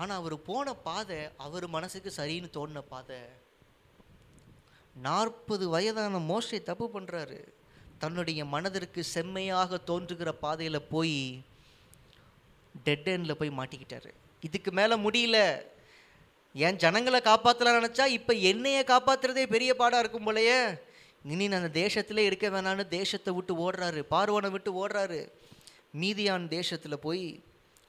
[0.00, 3.20] ஆனால் அவர் போன பாதை அவர் மனசுக்கு சரின்னு தோணின பாதை.
[5.06, 7.40] நாற்பது வயதான மோசை தப்பு பண்ணுறாரு
[8.02, 11.18] தன்னுடைய மனதிற்கு செம்மையாக தோன்றுகிற பாதையில் போய்
[12.86, 14.10] டெட் எண்டில் போய் மாட்டிக்கிட்டாரு.
[14.46, 15.38] இதுக்கு மேலே முடியல.
[16.66, 20.60] என் ஜனங்களை காப்பாற்றலாம் நினச்சா இப்போ என்னையை காப்பாற்றுறதே பெரிய பாடாக இருக்கும் போலயே.
[21.32, 24.00] இனி நான் அந்த தேசத்திலே இருக்க வேணான்னு தேசத்தை விட்டு ஓடுறாரு.
[24.14, 25.20] பார்வனை விட்டு ஓடுறாரு.
[26.00, 27.24] மீதியான் தேசத்தில் போய்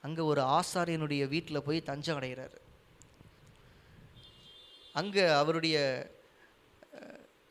[0.06, 2.58] அங்கே ஒரு ஆசாரியனுடைய வீட்டில் போய் தஞ்சம் அடைகிறாரு.
[5.00, 5.78] அங்கே அவருடைய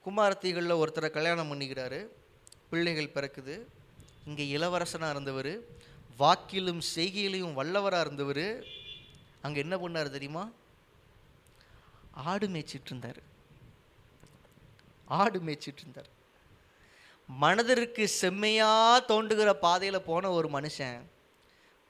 [0.07, 2.01] குமாரத்திகளில் ஒருத்தரை கல்யாணம் பண்ணிக்கிறாரு.
[2.71, 3.57] பிள்ளைகள் பிறக்குது.
[4.29, 5.53] இங்கே இளவரசனாக இருந்தவர்.
[6.23, 8.47] வாக்கிலும் செய்கையிலையும் வல்லவராக இருந்தவர்.
[9.47, 10.45] அங்கே என்ன பண்ணார் தெரியுமா?
[12.25, 13.23] ஆடு மேய்ச்சிட்டு இருந்தார்
[15.07, 16.09] ஆடு மேய்ச்சிட்டு இருந்தார்
[17.27, 21.01] மனதிற்கு செம்மையாக தோண்டுகிற பாதையில் போன ஒரு மனுஷன்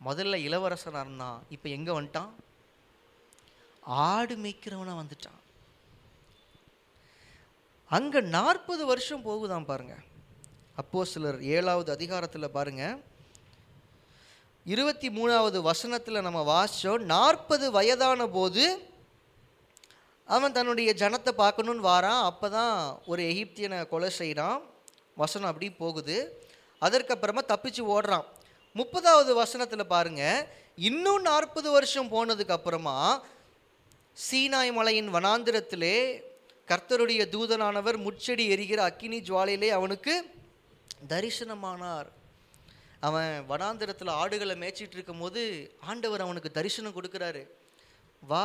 [0.04, 2.30] முதல்ல இளவரசனாக இருந்தான் இப்போ எங்கே வந்துட்டான்?
[3.82, 5.40] ஆடு மேய்க்கிறவனாக வந்துட்டான்.
[7.84, 10.04] அங்கே நாற்பது வருஷம் போகுதான் பாருங்கள்
[10.76, 12.98] அப்போ சிலர் ஏழாவது அதிகாரத்தில் பாருங்க.
[14.64, 18.88] இருபத்தி மூணாவது வசனத்தில் நம்ம வாசிச்சோம் நாற்பது வயதான போது
[20.34, 22.22] அவன் தன்னுடைய ஜனத்தை பார்க்கணுன்னு வாரான்.
[22.30, 22.76] அப்போ தான்
[23.10, 24.58] ஒரு எகிப்தியனை கொலை செய்கிறான்
[25.22, 26.16] வசனம் அப்படி போகுது.
[26.86, 28.26] அதற்கப்புறமா தப்பிச்சு ஓடுறான்.
[28.78, 30.46] முப்பதாவது வசனத்தில் பாருங்கள்
[30.88, 32.96] இன்னும் நாற்பது வருஷம் போனதுக்கு அப்புறமா
[34.26, 35.96] சீனாய் மலையின் வனாந்திரத்திலே
[36.70, 40.14] கர்த்தருடைய தூதனானவர் முட்செடி எரிகிற அக்கினி ஜுவாலையிலே அவனுக்கு
[41.12, 42.08] தரிசனமானார்.
[43.08, 45.42] அவன் வனாந்திரத்தில் ஆடுகளை மேய்ச்சிட்டு இருக்கும்போது
[45.90, 47.42] ஆண்டவர் அவனுக்கு தரிசனம் கொடுக்குறாரு.
[48.22, 48.44] வா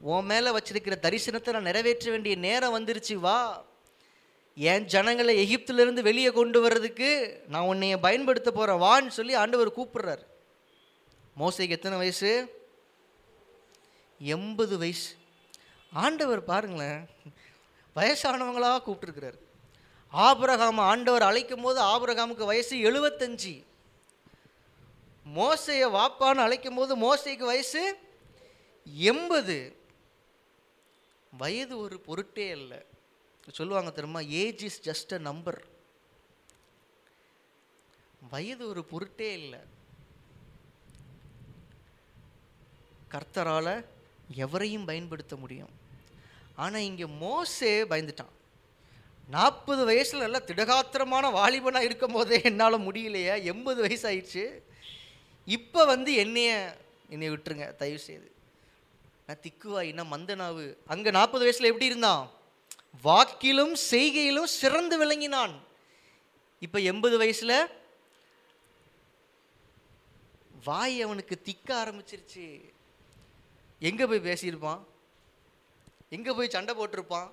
[0.00, 3.64] உன் மேலே வச்சிருக்கிற தரிசனத்தை நான் நிறைவேற்ற வேண்டிய நேரம் வந்துருச்சு வா.
[4.54, 10.22] என் ஜனங்களை எகிப்திலிருந்து வெளியே கொண்டு வர்றதுக்கு நான் உன்னைய பயன்படுத்த போகிறேன் வான்னு சொல்லி ஆண்டவர் கூப்பிடுறார்.
[11.40, 12.58] மோசைக்கு எத்தனை வயசு?
[14.18, 15.14] எண்பது வயசு.
[15.92, 17.06] ஆண்டவர் பாருங்களேன்
[17.96, 19.38] வயசானவங்களா கூப்பிட்டுருக்கிறார்.
[20.12, 23.64] ஆபரகாம் ஆண்டவர் அழைக்கும் போது ஆபரகாமுக்கு வயசு எழுபத்தஞ்சு
[25.36, 27.96] மோசையை வாப்பான்னு அழைக்கும் போது மோசைக்கு வயசு
[28.96, 29.79] எண்பது.
[31.32, 32.80] வயது ஒரு பொருட்டே இல்லை
[33.52, 34.20] சொல்லுவாங்க தெரியுமா?
[34.20, 35.64] Age is just a number
[38.28, 39.60] வயது ஒரு பொருட்டே இல்லை.
[43.14, 43.84] கர்த்தரால்
[44.34, 45.70] எவரையும் பயன்படுத்த முடியும்.
[46.56, 48.34] ஆனால் இங்கே மோசே பயந்துட்டான்.
[49.28, 53.42] நாற்பது வயசில் நல்லா திடகாத்திரமான வாலிபனாக இருக்கும் போதே என்னால் முடியலையா.
[53.42, 54.62] எண்பது வயசு ஆயிடுச்சு.
[55.46, 56.76] இப்போ வந்து என்னைய
[57.08, 58.28] என்னை விட்டுருங்க தயவு செய்து
[59.30, 60.76] நான் என்ன மந்தனாவு?
[60.86, 62.30] அங்கே நாற்பது வயசில் எப்படி இருந்தான்?
[63.04, 65.54] வாக்கிலும் செய்கையிலும் சிறந்து விளங்கினான்.
[66.58, 67.54] இப்போ எண்பது வயசில்
[70.64, 72.72] வாய் அவனுக்கு திக்க ஆரம்பிச்சிருச்சு.
[73.78, 74.80] எங்கே போய் பேசியிருப்பான்?
[76.08, 77.30] எங்கே போய் சண்டை போட்டிருப்பான்?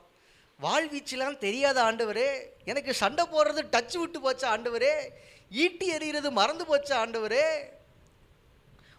[0.61, 2.29] வாழ்வீச்செல்லாம் தெரியாத ஆண்டவரே
[2.65, 4.93] எனக்கு சண்டை போடுறது டச் விட்டு போச்ச ஆண்டவரே?
[5.49, 7.47] ஈட்டி எறிகிறது மறந்து போச்ச ஆண்டவரே?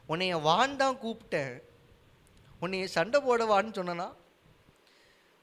[0.09, 1.67] உன்னைய வான் தான் கூப்பிட்டேன்.
[2.61, 4.15] உன்னை சண்டை போடவான்னு சொன்னனா?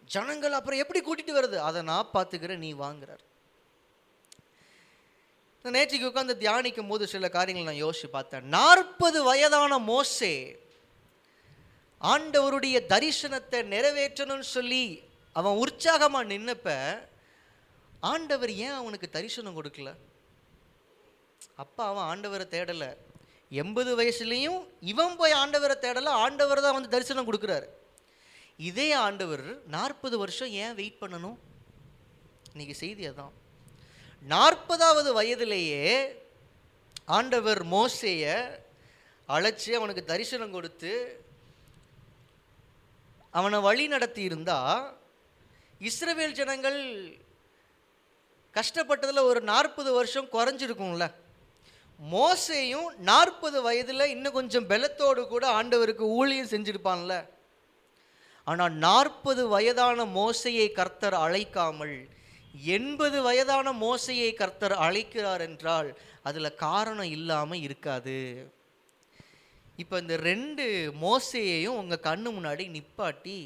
[0.03, 3.23] ஜனங்கள் அப்புறம் எப்படி கூட்டிட்டு வருது அதை நான் பார்த்துக்கிறேன் நீ வாங்குறார்.
[5.63, 8.47] நேற்றுக்கு உட்காந்து தியானிக்கும் போது சில காரியங்கள் நான் யோசிச்சு பார்த்தேன்.
[8.47, 10.63] நாற்பது வயதான மோசே
[12.01, 16.67] ஆண்டவருடைய தரிசனத்தை நிறைவேற்றணும்னு சொல்லி அவன் உற்சாகமாக நின்னப்ப
[17.99, 19.95] ஆண்டவர் ஏன் அவனுக்கு தரிசனம் கொடுக்கல?
[21.55, 22.91] அப்பா அவன் ஆண்டவரை தேடலை.
[23.49, 27.67] எண்பது வயசுலேயும் இவன் போய் ஆண்டவரை தேடலை ஆண்டவர் தான் வந்து தரிசனம் கொடுக்குறாரு.
[28.57, 31.37] இதே ஆண்டவர் நாற்பது வருஷம் ஏன் வெயிட் பண்ணணும்?
[32.51, 33.33] இன்னைக்கு செய்தி அதான்.
[34.27, 36.15] நாற்பதாவது வயதிலேயே
[37.05, 38.59] ஆண்டவர் மோசையை
[39.27, 40.93] அழைச்சி அவனுக்கு தரிசனம் கொடுத்து
[43.31, 44.93] அவனை வழி நடத்தி இருந்தா
[45.81, 46.79] இஸ்ரவேல் ஜனங்கள்
[48.53, 51.13] கஷ்டப்பட்டதில் ஒரு நாற்பது வருஷம் குறைஞ்சிருக்கும்ல.
[51.99, 57.13] மோசையும் நாற்பது வயதில் இன்னும் கொஞ்சம் பலத்தோடு கூட ஆண்டவருக்கு ஊழியம் செஞ்சிருப்பான்ல.
[58.43, 61.95] ஆனால் நாற்பது வயதான மோசையை கர்த்தர் அழைக்காமல்
[62.77, 65.89] எண்பது வயதான மோசையை கர்த்தர் அழைக்கிறார் என்றால்
[66.23, 68.19] அதில் காரணம் இல்லாமல் இருக்காது.
[69.75, 70.65] இப்போ இந்த ரெண்டு
[71.01, 73.39] மோசையையும் உங்கள் கண்ணு முன்னாடி நிப்பாட்டி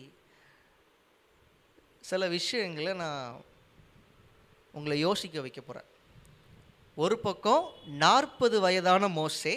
[2.09, 3.41] சில விஷயங்களை நான்
[4.71, 5.87] உங்களை யோசிக்க வைக்க போகிறேன்
[7.01, 9.53] ஒரு பக்கம் நாற்பது வயதான மோசே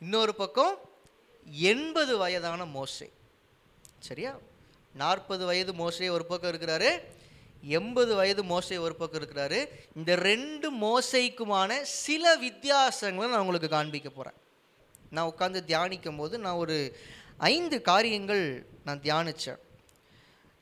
[0.00, 0.74] இன்னொரு பக்கம்
[1.44, 3.12] எண்பது வயதான மோசே.
[3.98, 4.38] சரியா?
[4.94, 6.90] நாற்பது வயது மோசே ஒரு பக்கம் இருக்கிறாரு
[7.60, 9.68] எண்பது வயது மோசை ஒரு பக்கம் இருக்கிறாரு.
[9.96, 14.38] இந்த ரெண்டு மோசைக்குமான சில வித்தியாசங்களை நான் உங்களுக்கு காண்பிக்க போகிறேன்
[15.10, 16.96] நான் உட்காந்து தியானிக்கும் போது நான் ஒரு
[17.38, 19.60] ஐந்து காரியங்கள் நான் தியானித்தேன்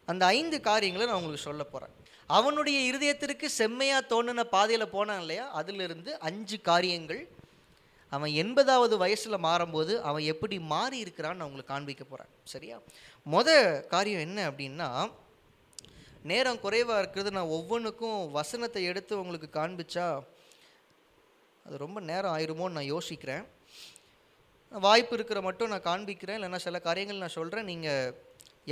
[0.06, 1.96] அந்த ஐந்து காரியங்களை நான் உங்களுக்கு சொல்ல போகிறேன்
[2.36, 5.44] அவனுடைய இருதயத்திற்கு செம்மையாக தோணுன பாதையில் போனான் இல்லையா?
[5.50, 7.22] அதிலிருந்து அஞ்சு காரியங்கள்
[8.12, 12.76] அவன் எண்பதாவது வயசில் மாறும்போது அவன் எப்படி மாறி இருக்கிறான்னு நான் உங்களுக்கு காண்பிக்க போகிறேன் சரியா?
[13.32, 13.48] மொத
[13.86, 15.10] காரியம் என்ன அப்படின்னா
[16.22, 20.06] நேரம் குறைவாக இருக்கிறது நான் ஒவ்வொன்றுக்கும் வசனத்தை எடுத்து உங்களுக்கு காண்பிச்சா
[21.66, 23.44] அது ரொம்ப நேரம் ஆயிருமோன்னு நான் யோசிக்கிறேன்.
[24.72, 26.38] வாய்ப்பு இருக்கிற மட்டும் நான் காண்பிக்கிறேன்.
[26.38, 28.14] இல்லைன்னா சில காரியங்கள் நான் சொல்கிறேன் நீங்கள்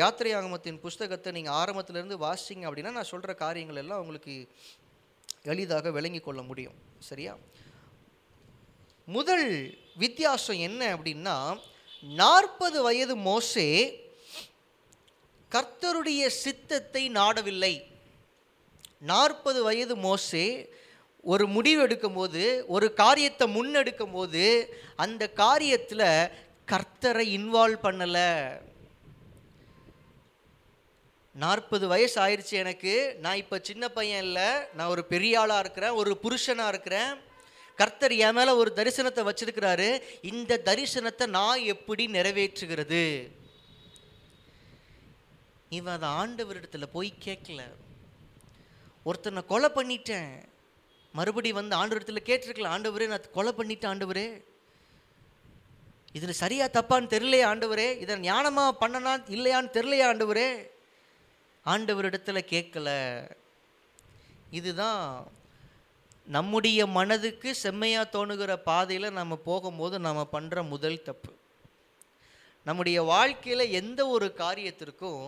[0.00, 4.34] யாத்திரை ஆகமத்தின் புஸ்தகத்தை நீங்கள் ஆரம்பத்திலேருந்து வாசிங்க அப்படின்னா நான் சொல்கிற காரியங்கள் எல்லாம் உங்களுக்கு
[5.52, 6.76] எளிதாக விளங்கி கொள்ள முடியும்.
[7.08, 7.32] சரியா?
[9.08, 9.46] முதல்
[10.02, 11.36] வித்தியாசம் என்ன அப்படின்னா
[12.02, 13.68] நாற்பது வயது மோசே
[15.52, 17.74] கர்த்தருடைய சித்தத்தை நாடவில்லை.
[19.12, 20.46] நாற்பது வயது மோசே
[21.32, 24.44] ஒரு முடிவு எடுக்கும்போது ஒரு காரியத்தை முன்னெடுக்கும் போது
[25.04, 26.08] அந்த காரியத்தில்
[26.72, 28.30] கர்த்தரை இன்வால்வ் பண்ணலை.
[31.36, 33.16] நாற்பது வயசு ஆயிடுச்சு எனக்கு.
[33.20, 34.48] நான் இப்போ சின்ன பையன் இல்லை.
[34.74, 35.90] நான் ஒரு பெரிய ஆளாக இருக்கிறேன்.
[35.90, 37.14] ஒரு புருஷனாக இருக்கிறேன்.
[37.76, 40.02] கர்த்தர் என் மேலே ஒரு தரிசனத்தை வச்சிருக்கிறாரு.
[40.22, 43.28] இந்த தரிசனத்தை நான் எப்படி நிறைவேற்றுகிறது?
[45.68, 47.60] இவன் அதை ஆண்டவரிடத்தில் போய் கேட்கல.
[49.04, 50.30] ஒருத்தனை கொலை பண்ணிட்டேன்.
[51.12, 54.42] மறுபடி வந்து ஆண்டவரிடத்தில் கேட்டிருக்கல ஆண்டவரே நான் கொலை பண்ணிட்டேன் ஆண்டவரே.
[56.12, 58.00] இதில் சரியா தப்பான்னு தெரியலையே ஆண்டவரே?
[58.00, 60.74] இதை ஞானமாக பண்ணனா இல்லையான்னு தெரியலையா ஆண்டவரே?
[61.72, 62.88] ஆண்டவரிடத்தில் கேட்கல.
[64.58, 65.00] இதுதான்
[66.36, 71.32] நம்முடைய மனதுக்கு செம்மையாக தோணுகிற பாதையில் நம்ம போகும்போது நம்ம பண்ணுற முதல் தப்பு.
[72.66, 75.24] நம்முடைய வாழ்க்கையில் எந்த ஒரு காரியத்திற்கும்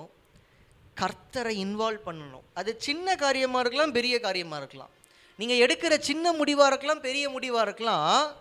[1.01, 2.47] கர்த்தரை இன்வால்வ் பண்ணணும்.
[2.55, 4.93] அது சின்ன காரியமாக இருக்கலாம் பெரிய காரியமாக இருக்கலாம்.
[5.37, 8.35] நீங்கள் எடுக்கிற சின்ன முடிவாக இருக்கலாம் பெரிய முடிவாக இருக்கலாம்.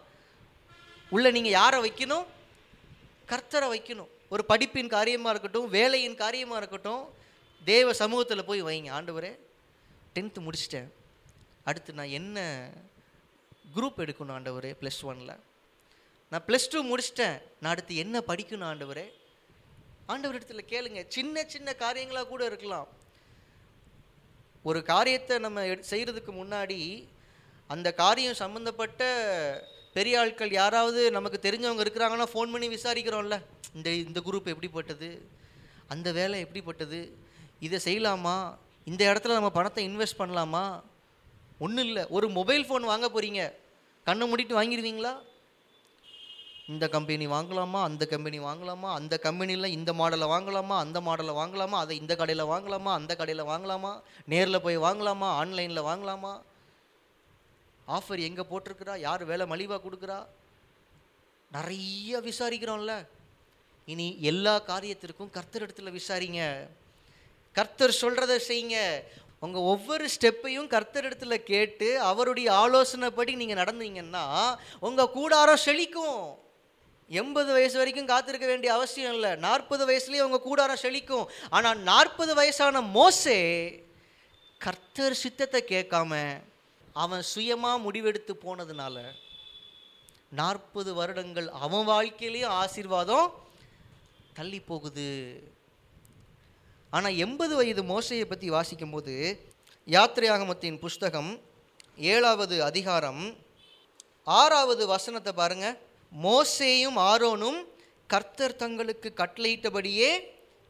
[1.09, 2.25] உள்ள நீங்கள் யாரை வைக்கணும்?
[3.31, 4.09] கர்த்தரை வைக்கணும்.
[4.29, 7.03] ஒரு படிப்பின் காரியமாக இருக்கட்டும் வேலையின் காரியமாக இருக்கட்டும்
[7.67, 8.93] தேவ சமூகத்தில் போய் வைங்க.
[8.93, 9.37] ஆண்டவரே
[10.15, 10.91] டென்த்து முடிச்சிட்டேன்.
[11.63, 12.69] அடுத்து நான் என்ன
[13.75, 15.39] குரூப் எடுக்கணும் ஆண்டவரே ப்ளஸ் ஒனில்
[16.29, 17.41] நான் ப்ளஸ் டூ முடிச்சிட்டேன்.
[17.59, 19.11] நான் அடுத்து என்ன படிக்கணும் ஆண்டவரே?
[20.05, 21.05] ஆண்டவர் இடத்துல கேளுங்க.
[21.07, 22.87] சின்ன சின்ன காரியங்களாக கூட இருக்கலாம்.
[24.63, 25.83] ஒரு காரியத்தை நம்ம எடு-
[26.27, 27.07] முன்னாடி
[27.67, 33.41] அந்த காரியம் சம்மந்தப்பட்ட பெரிய ஆட்கள் யாராவது நமக்கு தெரிஞ்சவங்க இருக்கிறாங்கன்னா ஃபோன் பண்ணி விசாரிக்கிறோம்ல.
[33.73, 35.27] இந்த இந்த குரூப் எப்படிப்பட்டது
[35.87, 37.25] அந்த வேலை எப்படிப்பட்டது
[37.59, 38.57] இதை செய்யலாமா?
[38.85, 40.81] இந்த இடத்துல நம்ம பணத்தை இன்வெஸ்ட் பண்ணலாமா?
[41.59, 42.05] ஒன்றும் இல்லை.
[42.09, 43.53] ஒரு மொபைல் ஃபோன் வாங்க போகிறீங்க
[44.03, 45.25] கண்ணை மூடிட்டு வாங்கிடுவீங்களா?
[46.67, 47.81] இந்த கம்பெனி வாங்கலாமா?
[47.81, 48.93] அந்த கம்பெனி வாங்கலாமா?
[48.93, 50.77] அந்த கம்பெனியில் இந்த மாடலை வாங்கலாமா?
[50.77, 51.69] அந்த மாடலை வாங்கலாமா?
[51.69, 52.93] அதை இந்த கடையில் வாங்கலாமா?
[52.93, 54.01] அந்த கடையில் வாங்கலாமா?
[54.25, 55.29] நேரில் போய் வாங்கலாமா?
[55.41, 56.41] ஆன்லைனில் வாங்கலாமா?
[57.87, 58.99] ஆஃபர் எங்கே போட்டிருக்கிறா?
[58.99, 60.25] யார் வேலை மலிவாக கொடுக்குறா?
[61.51, 63.07] நிறைய விசாரிக்கிறோம்ல.
[63.85, 66.67] இனி எல்லா காரியத்திற்கும் கர்த்தர் இடத்துல விசாரிங்க.
[67.57, 68.79] கர்த்தர் சொல்கிறத செய்யுங்க.
[69.45, 74.25] உங்கள் ஒவ்வொரு ஸ்டெப்பையும் கர்த்தர் இடத்துல கேட்டு அவருடைய ஆலோசனைப்படி நீங்கள் நடந்தீங்கன்னா
[74.87, 76.21] உங்கள் கூடாரம் செழிக்கும்.
[77.19, 79.31] எண்பது வயசு வரைக்கும் காத்திருக்க வேண்டிய அவசியம் இல்லை.
[79.47, 81.27] நாற்பது வயசுலேயே உங்கள் கூடாரம் செழிக்கும்.
[81.57, 83.39] ஆனால் நாற்பது வயசான மோசே
[84.65, 86.13] கர்த்தர் சித்தத்தை கேட்காம
[87.03, 88.97] அவன் சுயமாக முடிவெடுத்து போனதுனால
[90.39, 93.27] நாற்பது வருடங்கள் அவன் வாழ்க்கையிலையும் ஆசீர்வாதம்
[94.39, 95.11] தள்ளி போகுது.
[96.93, 99.15] ஆனால் எண்பது வயது மோசையை பற்றி வாசிக்கும்போது
[99.87, 101.31] யாத்திரையாகமத்தின் புஸ்தகம்
[102.13, 103.21] ஏழாவது அதிகாரம்
[104.39, 105.77] ஆறாவது வசனத்தை பாருங்கள்
[106.11, 107.59] மோசேயும் ஆரோனும்
[108.13, 110.09] கர்த்தர் தங்களுக்கு கட்டளையிட்டபடியே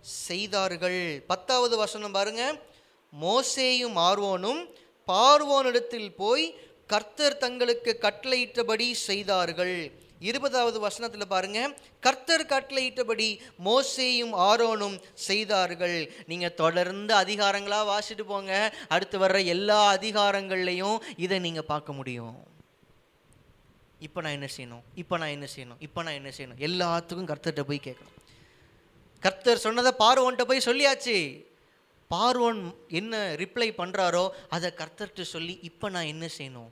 [0.01, 1.01] செய்தார்கள்.
[1.31, 2.43] பத்தாவது வசனம் பாருங்க.
[3.13, 4.61] மோசேயும் ஆர்வோனும்
[5.07, 6.45] பார்வோனிடத்தில் போய்
[6.93, 9.77] கர்த்தர் தங்களுக்கு கட்டளையிட்டபடி செய்தார்கள்.
[10.29, 11.59] இருபதாவது வசனத்தில் பாருங்க
[12.05, 13.29] கர்த்தர் கட்டளையிட்டபடி
[13.67, 15.97] மோசேயும் ஆரோனும் செய்தார்கள்.
[16.31, 18.53] நீங்கள் தொடர்ந்து அதிகாரங்களாக வாசிட்டு போங்க
[18.95, 22.37] அடுத்து வர்ற எல்லா அதிகாரங்கள்லையும் இதை நீங்கள் பார்க்க முடியும்.
[24.07, 24.85] இப்போ நான் என்ன செய்யணும்?
[25.01, 25.79] இப்போ நான் என்ன செய்யணும்?
[25.87, 26.59] இப்போ நான் என்ன செய்யணும்?
[26.67, 28.15] எல்லாத்துக்கும் கர்த்தர்கிட்ட போய் கேட்கணும்.
[29.25, 31.17] கர்த்தர் சொன்னதை பார்வோன்ட்ட போய் சொல்லியாச்சு.
[32.11, 32.59] பார்வோன்
[32.99, 34.25] என்ன ரிப்ளை பண்ணுறாரோ
[34.55, 36.69] அதை கர்த்தர்கிட்ட சொல்லி இப்போ நான் என்ன செய்யணும்?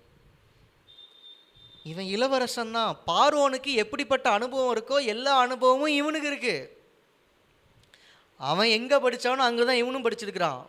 [1.90, 6.56] இவன் இளவரசன் தான் பார்வோனுக்கு எப்படிப்பட்ட அனுபவம் இருக்கோ எல்லா அனுபவமும் இவனுக்கு இருக்கு.
[8.40, 10.64] அவன் எங்கே படித்தானோ அங்கே தான் இவனும் படிச்சிருக்கிறான்.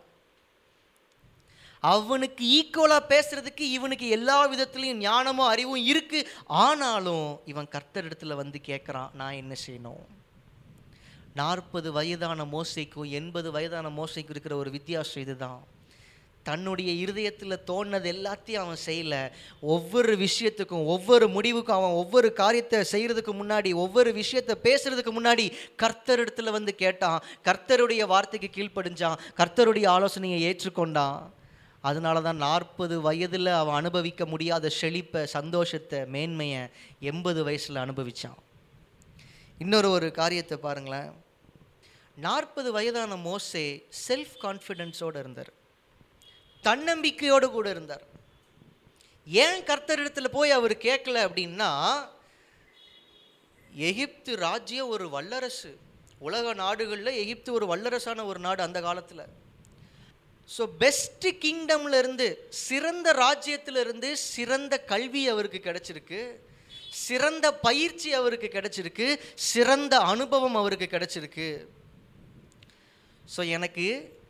[1.83, 6.19] அவனுக்கு ஈக்குவலாக பேசுறதுக்கு இவனுக்கு எல்லா விதத்துலையும் ஞானமும் அறிவும் இருக்கு.
[6.47, 10.05] ஆனாலும் இவன் கர்த்தர் இடத்துல வந்து கேட்குறான் நான் என்ன செய்யணும்?
[11.33, 15.59] நாற்பது வயதான மோசைக்கும் எண்பது வயதான மோசைக்கும் இருக்கிற ஒரு வித்தியாசம் இதுதான்.
[16.47, 19.15] தன்னுடைய இருதயத்தில் தோணுனது எல்லாத்தையும் அவன் செய்யல.
[19.75, 26.51] ஒவ்வொரு விஷயத்துக்கும் ஒவ்வொரு முடிவுக்கும் அவன் ஒவ்வொரு காரியத்தை செய்கிறதுக்கு முன்னாடி ஒவ்வொரு விஷயத்தை பேசுறதுக்கு முன்னாடி கர்த்தர் இடத்துல
[26.57, 27.23] வந்து கேட்டான்.
[27.47, 29.19] கர்த்தருடைய வார்த்தைக்கு கீழ்ப்படிஞ்சான்.
[29.39, 31.19] கர்த்தருடைய ஆலோசனையை ஏற்றுக்கொண்டான்.
[31.81, 36.63] அதனால தான் நாற்பது வயதில் அவன் அனுபவிக்க முடியாத செழிப்பை சந்தோஷத்தை மேன்மையை
[37.11, 38.39] எண்பது வயசில் அனுபவிச்சான்.
[39.63, 41.11] இன்னொரு ஒரு காரியத்தை பாருங்களேன்.
[42.25, 43.63] நாற்பது வயதான மோசே
[44.07, 45.51] செல்ஃப் கான்ஃபிடென்ஸோடு இருந்தார்.
[46.63, 48.05] தன்னம்பிக்கையோடு கூட இருந்தார்.
[49.27, 51.71] ஏன் கர்த்தரிடத்தில் போய் அவர் கேட்கல அப்படின்னா
[53.87, 55.71] எகிப்து ராஜ்யம் ஒரு வல்லரசு.
[56.19, 59.23] உலக நாடுகளில் எகிப்து ஒரு வல்லரசான ஒரு நாடு அந்த காலத்தில்.
[60.49, 66.21] ஸோ பெஸ்ட்டு கிங்டம்லேருந்து சிறந்த ராஜ்யத்திலிருந்து சிறந்த கல்வி அவருக்கு கிடச்சிருக்கு.
[67.07, 69.07] சிறந்த பயிற்சி அவருக்கு கிடச்சிருக்கு.
[69.33, 71.67] சிறந்த அனுபவம் அவருக்கு கிடச்சிருக்கு.
[73.35, 73.87] ஸோ எனக்கு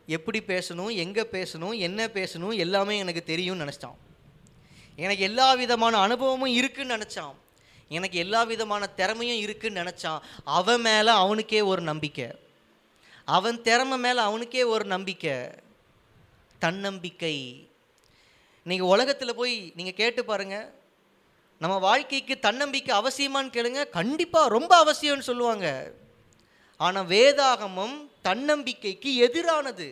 [0.07, 3.95] எப்படி பேசணும் எங்கே பேசணும் என்ன பேசணும் எல்லாமே எனக்கு தெரியும்னு நினச்சான்.
[4.95, 7.35] எனக்கு எல்லா விதமான அனுபவமும் இருக்குன்னு நினச்சான்.
[7.89, 10.19] எனக்கு எல்லா விதமான திறமையும் இருக்குன்னு நினச்சான்.
[10.43, 12.31] அவன் மேலே அவனுக்கே ஒரு நம்பிக்கை.
[13.25, 15.37] அவன் திறமை மேலே அவனுக்கே ஒரு நம்பிக்கை.
[16.59, 17.69] தன்னம்பிக்கை.
[18.63, 20.73] நீங்கள் உலகத்தில் போய் நீங்கள் கேட்டு பாருங்க.
[21.59, 23.89] நம்ம வாழ்க்கைக்கு தன்னம்பிக்கை அவசியமான்னு கேளுங்க.
[23.89, 25.93] கண்டிப்பாக ரொம்ப அவசியம்னு சொல்லுவாங்க.
[26.77, 29.87] ஆனால் வேதாகமம் தன்னம்பிக்கைக்கு எதிரானது.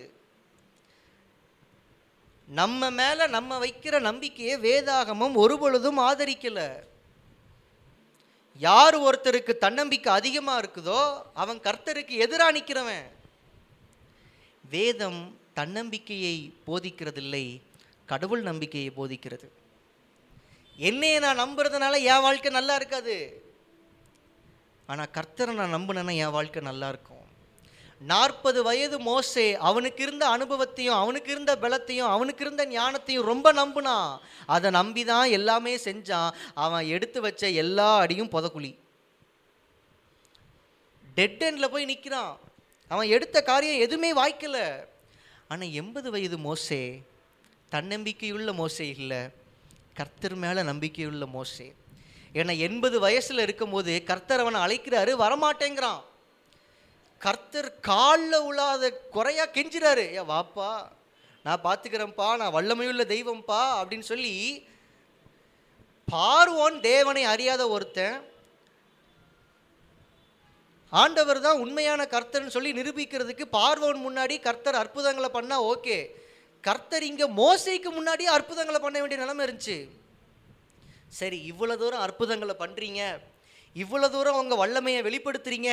[2.47, 6.59] நம்ம மேலே நம்ம வைக்கிற நம்பிக்கையை வேதாகமம் ஒரு பொழுதும் ஆதரிக்கல.
[8.57, 10.99] யார் ஒருத்தருக்கு தன்னம்பிக்கை அதிகமாக இருக்குதோ
[11.33, 13.07] அவன் கர்த்தருக்கு எதிராக நிற்கிறவன்
[14.69, 15.21] வேதம்
[15.53, 16.35] தன்னம்பிக்கையை
[16.67, 17.45] போதிக்கிறதில்லை
[18.05, 19.47] கடவுள் நம்பிக்கையை போதிக்கிறது.
[20.77, 23.17] என்னையை நான் நம்புறதுனால என் வாழ்க்கை நல்லா இருக்காது.
[24.85, 27.14] ஆனால் கர்த்தரை நான் நம்பினேன்னா என் வாழ்க்கை நல்லா இருக்கும்.
[28.01, 34.71] நாற்பது வயது மோசே அவனுக்கு இருந்த அனுபவத்தையும் அவனுக்கு இருந்த பலத்தையும் அவனுக்கு இருந்த ஞானத்தையும் ரொம்ப நம்பினான் அதை
[34.71, 36.33] நம்பி தான் எல்லாமே செஞ்சான்.
[36.53, 38.75] அவன் எடுத்து வச்ச எல்லா அடியும் புதக்குழி.
[41.15, 42.39] டெட் எண்டில் போய் நிற்கிறான்
[42.87, 44.85] அவன் எடுத்த காரியம் எதுவுமே வாய்க்கல.
[45.47, 47.01] ஆனால் எண்பது வயது மோசே
[47.71, 49.29] தன்னம்பிக்கையுள்ள மோசே இல்லை.
[49.93, 51.73] கர்த்தர் மேலே நம்பிக்கையுள்ள மோசே.
[52.33, 56.01] ஏன்னா எண்பது வயசில் இருக்கும்போது கர்த்தர் அவனை அழைக்கிறாரு வரமாட்டேங்கிறான்.
[57.25, 58.83] கர்த்தர் காலில் உழாத
[59.15, 60.05] குறையா கெஞ்சிறாரு.
[60.19, 60.69] ஏ வாப்பா
[61.45, 64.33] நான் பார்த்துக்கிறேன்ப்பா நான் வல்லமையுள்ள தெய்வம்ப்பா அப்படின்னு சொல்லி
[66.07, 68.17] பார்வோன் தேவனை அறியாத ஒருத்தன்
[70.91, 75.97] ஆண்டவர் தான் உண்மையான கர்த்தர்னு சொல்லி நிரூபிக்கிறதுக்கு பார்வோன் முன்னாடி கர்த்தர் அற்புதங்களை பண்ணால் ஓகே.
[76.67, 79.77] கர்த்தர் இங்கே மோசைக்கு முன்னாடியே அற்புதங்களை பண்ண வேண்டிய நிலைமை இருந்துச்சு.
[81.19, 83.01] சரி இவ்வளோ தூரம் அற்புதங்களை பண்ணுறீங்க
[83.81, 85.69] இவ்வளோ தூரம் உங்கள் வல்லமையை வெளிப்படுத்துறீங்க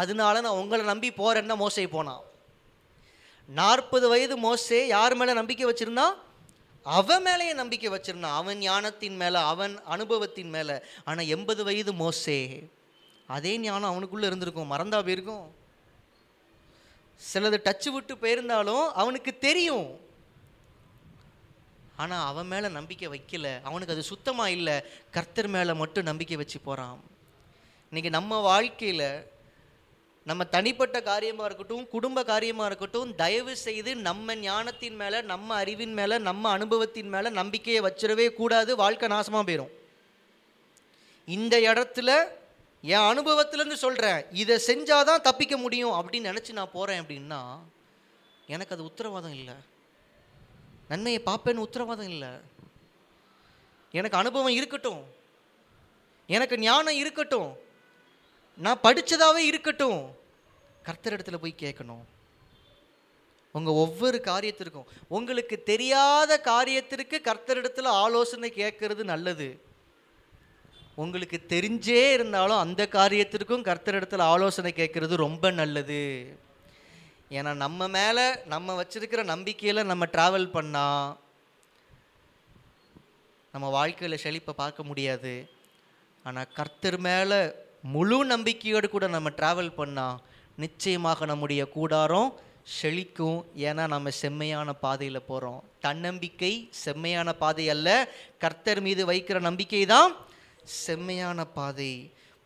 [0.00, 2.22] அதனால நான் உங்களை நம்பி போகிறேன்னா மோசை போனான்.
[3.48, 6.06] நாற்பது வயது மோசே யார் மேலே நம்பிக்கை வச்சுருந்தா?
[6.82, 8.38] அவன் மேலேயே நம்பிக்கை வச்சிருந்தான்.
[8.40, 10.76] அவன் ஞானத்தின் மேலே அவன் அனுபவத்தின் மேலே.
[11.04, 12.38] ஆனால் எண்பது வயது மோசே
[13.26, 14.72] அதே ஞானம் அவனுக்குள்ளே இருந்திருக்கும்.
[14.72, 15.44] மறந்தா போயிருக்கும்.
[17.20, 19.88] சிலது டச்சு விட்டு போயிருந்தாலும் அவனுக்கு தெரியும்.
[22.02, 23.48] ஆனால் அவன் மேலே நம்பிக்கை வைக்கல.
[23.68, 24.76] அவனுக்கு அது சுத்தமாக இல்லை.
[25.16, 26.98] கர்த்தர் மேலே மட்டும் நம்பிக்கை வச்சு போகிறான்
[27.92, 29.26] இன்றைக்கி நம்ம வாழ்க்கையில்
[30.24, 36.18] நம்ம தனிப்பட்ட காரியமாக இருக்கட்டும் குடும்ப காரியமாக இருக்கட்டும் தயவு செய்து நம்ம ஞானத்தின் மேலே நம்ம அறிவின் மேலே
[36.18, 39.72] நம்ம அனுபவத்தின் மேலே நம்பிக்கையை வச்சிடவே கூடாது வாழ்க்கை நாசமாக போயிடும்
[41.24, 42.10] இந்த இடத்துல
[42.80, 47.58] என் அனுபவத்திலேருந்து சொல்கிறேன் இதை செஞ்சால் தான் தப்பிக்க முடியும் அப்படின்னு நினச்சி நான் போகிறேன் அப்படின்னா
[48.46, 49.54] எனக்கு அது உத்தரவாதம் இல்லை.
[50.88, 52.28] நன்மையை பார்ப்பேன்னு உத்தரவாதம் இல்லை.
[53.90, 55.02] எனக்கு அனுபவம் இருக்கட்டும்.
[56.26, 57.70] எனக்கு ஞானம் இருக்கட்டும்.
[58.56, 60.14] நான் படித்ததாகவே இருக்கட்டும்.
[60.82, 62.04] கர்த்தர் இடத்துல போய் கேட்கணும்.
[63.52, 69.60] உங்கள் ஒவ்வொரு காரியத்திற்கும் உங்களுக்கு தெரியாத காரியத்திற்கு கர்த்தரிடத்தில் ஆலோசனை கேட்கறது நல்லது.
[70.94, 76.36] உங்களுக்கு தெரிஞ்சே இருந்தாலும் அந்த காரியத்திற்கும் கர்த்தரிடத்தில் ஆலோசனை கேட்கறது ரொம்ப நல்லது.
[77.30, 81.16] ஏன்னா நம்ம மேலே நம்ம வச்சிருக்கிற நம்பிக்கையில் நம்ம ட்ராவல் பண்ணால்
[83.52, 85.50] நம்ம வாழ்க்கையில் செழிப்பை பார்க்க முடியாது.
[86.24, 90.18] ஆனால் கர்த்தர் மேலே முழு நம்பிக்கையோடு கூட நம்ம ட்ராவல் பண்ணால்
[90.56, 92.28] நிச்சயமாக நம்முடைய கூடாரம்
[92.80, 93.38] செழிக்கும்.
[93.66, 97.88] ஏன்னா நம்ம செம்மையான பாதையில் போகிறோம் தன்னம்பிக்கை செம்மையான பாதை அல்ல.
[98.38, 100.12] கர்த்தர் மீது வைக்கிற நம்பிக்கை தான்
[100.64, 101.92] செம்மையான பாதை.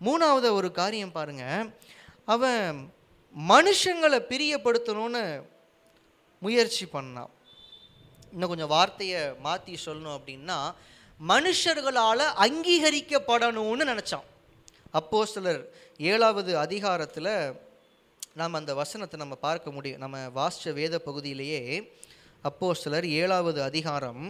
[0.07, 1.45] மூணாவது ஒரு காரியம் பாருங்க.
[2.25, 2.91] அவன்
[3.37, 5.25] மனுஷங்களை பிரியப்படுத்தணும்னு
[6.39, 7.33] முயற்சி பண்ணான்.
[8.33, 10.59] இன்னும் கொஞ்சம் வார்த்தையை மாற்றி சொல்லணும் அப்படின்னா
[11.33, 14.27] மனுஷர்களால் அங்கீகரிக்கப்படணும்னு நினச்சான்.
[14.99, 15.63] அப்போ சிலர்
[16.13, 17.33] ஏழாவது அதிகாரத்தில்
[18.41, 20.03] நாம் அந்த வசனத்தை நம்ம பார்க்க முடியும்.
[20.05, 21.63] நம்ம வாசிச்ச வேத பகுதியிலேயே
[22.49, 24.25] அப்போ சிலர் ஏழாவது அதிகாரம்.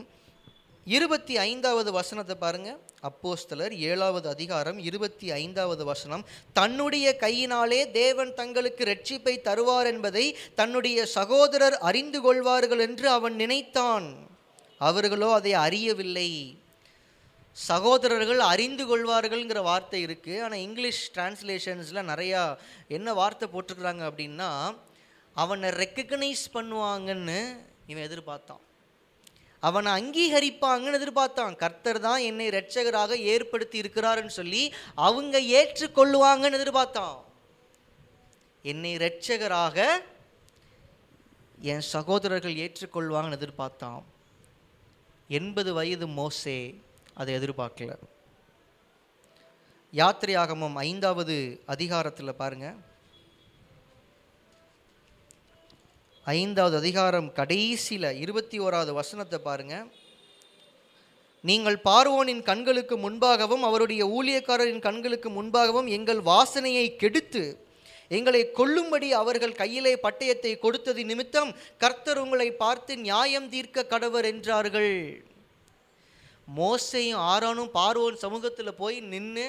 [0.96, 2.70] இருபத்தி ஐந்தாவது வசனத்தை பாருங்க.
[3.08, 6.22] அப்போஸ்தலர் ஏழாவது அதிகாரம் இருபத்தி ஐந்தாவது வசனம்.
[6.58, 10.24] தன்னுடைய கையினாலே தேவன் தங்களுக்கு ரட்சிப்பை தருவார் என்பதை
[10.60, 14.06] தன்னுடைய சகோதரர் அறிந்து கொள்வார்கள் என்று அவன் நினைத்தான்.
[14.80, 16.30] அவர்களோ அதை அறியவில்லை.
[17.56, 22.42] சகோதரர்கள் அறிந்து கொள்வார்கள்ங்கிற வார்த்தை இருக்குது ஆனால் இங்கிலீஷ் டிரான்ஸ்லேஷன்ஸில் நிறையா
[22.88, 24.50] என்ன வார்த்தை போட்டிருக்கிறாங்க அப்படின்னா
[25.36, 27.38] அவனை ரெக்கக்னைஸ் பண்ணுவாங்கன்னு
[27.86, 28.62] இவன் எதிர்பார்த்தான்.
[29.62, 31.54] அவனை அங்கீகரிப்பாங்கன்னு எதிர்பார்த்தான்.
[31.62, 34.62] கர்த்தர் தான் என்னை ரட்சகராக ஏற்படுத்தி இருக்கிறாருன்னு சொல்லி
[34.94, 37.16] அவங்க ஏற்றுக்கொள்ளுவாங்கன்னு எதிர்பார்த்தான்.
[38.64, 39.86] என்னை ரட்சகராக
[41.72, 44.02] என் சகோதரர்கள் ஏற்றுக்கொள்வாங்கன்னு எதிர்பார்த்தான்.
[45.30, 46.58] எண்பது வயது மோசே
[47.20, 47.92] அதை எதிர்பார்க்கல.
[49.92, 51.36] யாத்திரையாகமம் ஐந்தாவது
[51.74, 52.66] அதிகாரத்தில் பாருங்க.
[56.26, 59.86] ஐந்தாவது அதிகாரம் கடைசியில் இருபத்தி ஓராவது வசனத்தை பாருங்கள்
[61.48, 67.44] நீங்கள் பார்வோனின் கண்களுக்கு முன்பாகவும் அவருடைய ஊழியக்காரரின் கண்களுக்கு முன்பாகவும் எங்கள் வாசனையை கெடுத்து
[68.16, 74.92] எங்களை கொல்லும்படி அவர்கள் கையிலே பட்டயத்தை கொடுத்தது நிமித்தம் கர்த்தர் உங்களை பார்த்து நியாயம் தீர்க்க கடவர் என்றார்கள்.
[76.48, 79.46] மோசையும் ஆரானும் பார்வோன் சமூகத்தில் போய் நின்று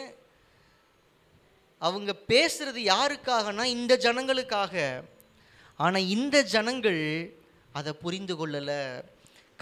[1.82, 4.76] அவங்க பேசுறது யாருக்காகனா இந்த ஜனங்களுக்காக.
[5.78, 7.04] ஆனால் இந்த ஜனங்கள்
[7.78, 8.82] அதை புரிந்து கொள்ளலை.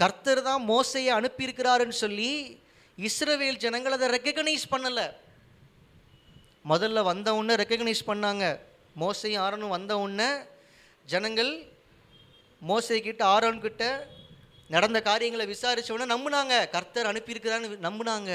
[0.00, 2.30] கர்த்தர் தான் மோசையை அனுப்பியிருக்கிறாருன்னு சொல்லி
[2.98, 5.06] இஸ்ரவேல் ஜனங்கள் அதை ரெக்கக்னைஸ் பண்ணலை.
[6.72, 8.44] முதல்ல வந்த உடனே ரெக்கக்னைஸ் பண்ணாங்க.
[9.02, 10.30] மோசையும் ஆரோனும் வந்த உடனே
[11.06, 11.52] ஜனங்கள்
[12.62, 13.84] மோசை கிட்ட ஆரோன் கிட்ட
[14.74, 16.54] நடந்த காரியங்களை விசாரித்தவொடனே உடனே நம்புனாங்க.
[16.74, 18.32] கர்த்தர் அனுப்பியிருக்கிறான்னு நம்புனாங்க.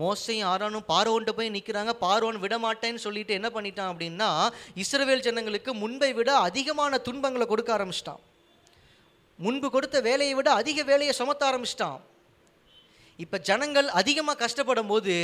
[0.00, 4.28] மோசையும் ஆரானும் பார்வோன்ட்ட போய் நிற்கிறாங்க பார்வோன் விட மாட்டேன்னு சொல்லிட்டு என்ன பண்ணிட்டான் அப்படின்னா
[4.82, 8.20] இஸ்ரவேல் ஜனங்களுக்கு முன்பை விட அதிகமான துன்பங்களை கொடுக்க ஆரம்பிச்சிட்டான்.
[9.38, 11.98] முன்பு கொடுத்த வேலையை விட அதிக வேலையை சுமத்த ஆரம்பிச்சிட்டான்.
[13.24, 15.14] இப்போ ஜனங்கள் அதிகமாக கஷ்டப்படும் போது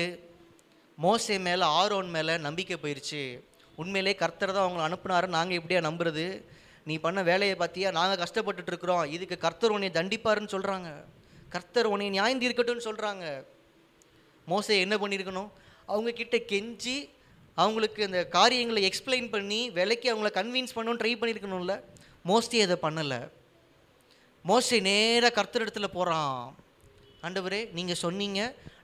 [1.04, 3.22] மோசை மேலே ஆரோன் மேலே நம்பிக்கை போயிடுச்சு
[3.80, 6.26] உண்மையிலே கர்த்தர் தான் அவங்களை அனுப்புனாரு நாங்கள் எப்படியா நம்புறது?
[6.88, 10.90] நீ பண்ண வேலையை பார்த்தியா நாங்கள் கஷ்டப்பட்டுட்டு இருக்கிறோம் இதுக்கு கர்த்தர் உன்னை தண்டிப்பாருன்னு சொல்கிறாங்க
[11.54, 13.24] கர்த்தர் உன்னை நியாயம் தீர்க்கட்டும்னு சொல்கிறாங்க
[14.50, 15.50] மோசை என்ன பண்ணியிருக்கணும்?
[15.92, 16.96] அவங்கக்கிட்ட கெஞ்சி
[17.62, 21.74] அவங்களுக்கு அந்த காரியங்களை எக்ஸ்பிளைன் பண்ணி விலைக்கு அவங்கள கன்வின்ஸ் பண்ணணும்னு ட்ரை பண்ணியிருக்கணும்ல.
[22.30, 23.20] மோஸ்ட்லி அதை பண்ணலை.
[24.50, 26.38] மோஸ்ட்லி நேராக கர்த்தர் இடத்துல போகிறான்
[27.26, 28.40] ஆண்டவரே நீங்கள் சொன்னீங்க.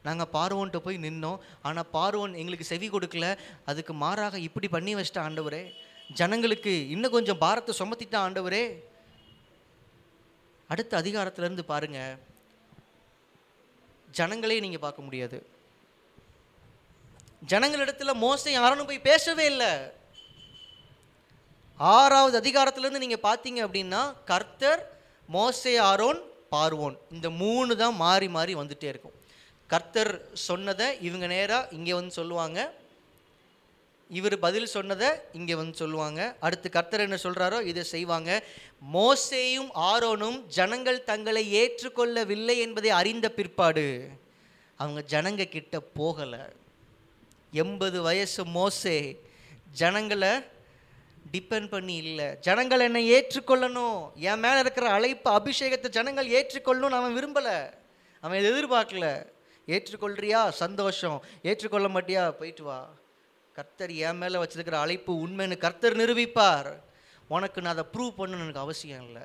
[0.07, 1.39] நாங்கள் பார்வோன்ட்ட போய் நின்னோம்.
[1.69, 3.27] ஆனால் பார்வோன் எங்களுக்கு செவி கொடுக்கல.
[3.71, 5.63] அதுக்கு மாறாக இப்படி பண்ணி வச்சிட்டேன் ஆண்டவரே.
[6.19, 8.65] ஜனங்களுக்கு இன்னும் கொஞ்சம் பாரத்தை சுமத்திட்டான் ஆண்டவரே.
[10.73, 12.01] அடுத்த அதிகாரத்திலேருந்து பாருங்க.
[14.19, 15.39] ஜனங்களே நீங்கள் பார்க்க முடியாது.
[17.53, 19.73] ஜனங்களிடத்தில் மோசம் யாரும் போய் பேசவே இல்லை.
[21.77, 24.03] ஆறாவது அதிகாரத்திலேருந்து நீங்கள் பார்த்தீங்க அப்படின்னா
[24.33, 24.83] கர்த்தர்
[25.37, 26.21] மோசே ஆரோன்
[26.55, 26.97] பார்வோன்.
[27.17, 29.17] இந்த மூணு தான் மாறி மாறி வந்துகிட்டே இருக்கும்.
[29.73, 30.13] கர்த்தர்
[30.49, 32.59] சொன்னதை இவங்க நேராக இங்கே வந்து சொல்லுவாங்க.
[34.13, 36.37] இவர் பதில் சொன்னதை இங்கே வந்து சொல்லுவாங்க.
[36.41, 38.45] அடுத்து கர்த்தர் என்ன சொல்கிறாரோ இதை செய்வாங்க.
[38.95, 44.09] மோசேயும் ஆரோனும் ஜனங்கள் தங்களை ஏற்றுக்கொள்ளவில்லை என்பதை அறிந்த பிற்பாடு
[44.77, 46.45] அவங்க ஜனங்க கிட்ட போகலை.
[47.53, 49.21] எண்பது வயசு மோசே
[49.71, 50.33] ஜனங்களை
[51.33, 52.39] டிபெண்ட் பண்ணி இல்லை.
[52.41, 54.13] ஜனங்கள் என்னை ஏற்றுக்கொள்ளணும்.
[54.15, 57.73] என் மேலே இருக்கிற அழைப்பு அபிஷேகத்தை ஜனங்கள் ஏற்றுக்கொள்ளணும்னு அவன் விரும்பலை.
[58.21, 59.27] அவன் எதிர்பார்க்கல.
[59.67, 60.49] ஏற்றுக்கொள்றியா?
[60.49, 61.25] சந்தோஷம்.
[61.43, 62.31] ஏற்றுக்கொள்ள மாட்டியா?
[62.31, 63.01] போயிட்டு வா.
[63.55, 66.71] கர்த்தர் என் மேலே வச்சிருக்கிற அழைப்பு உண்மைன்னு கர்த்தர் நிரூபிப்பார்.
[67.29, 69.23] உனக்கு நான் அதை ப்ரூவ் பண்ணணும்னு எனக்கு அவசியம் இல்லை.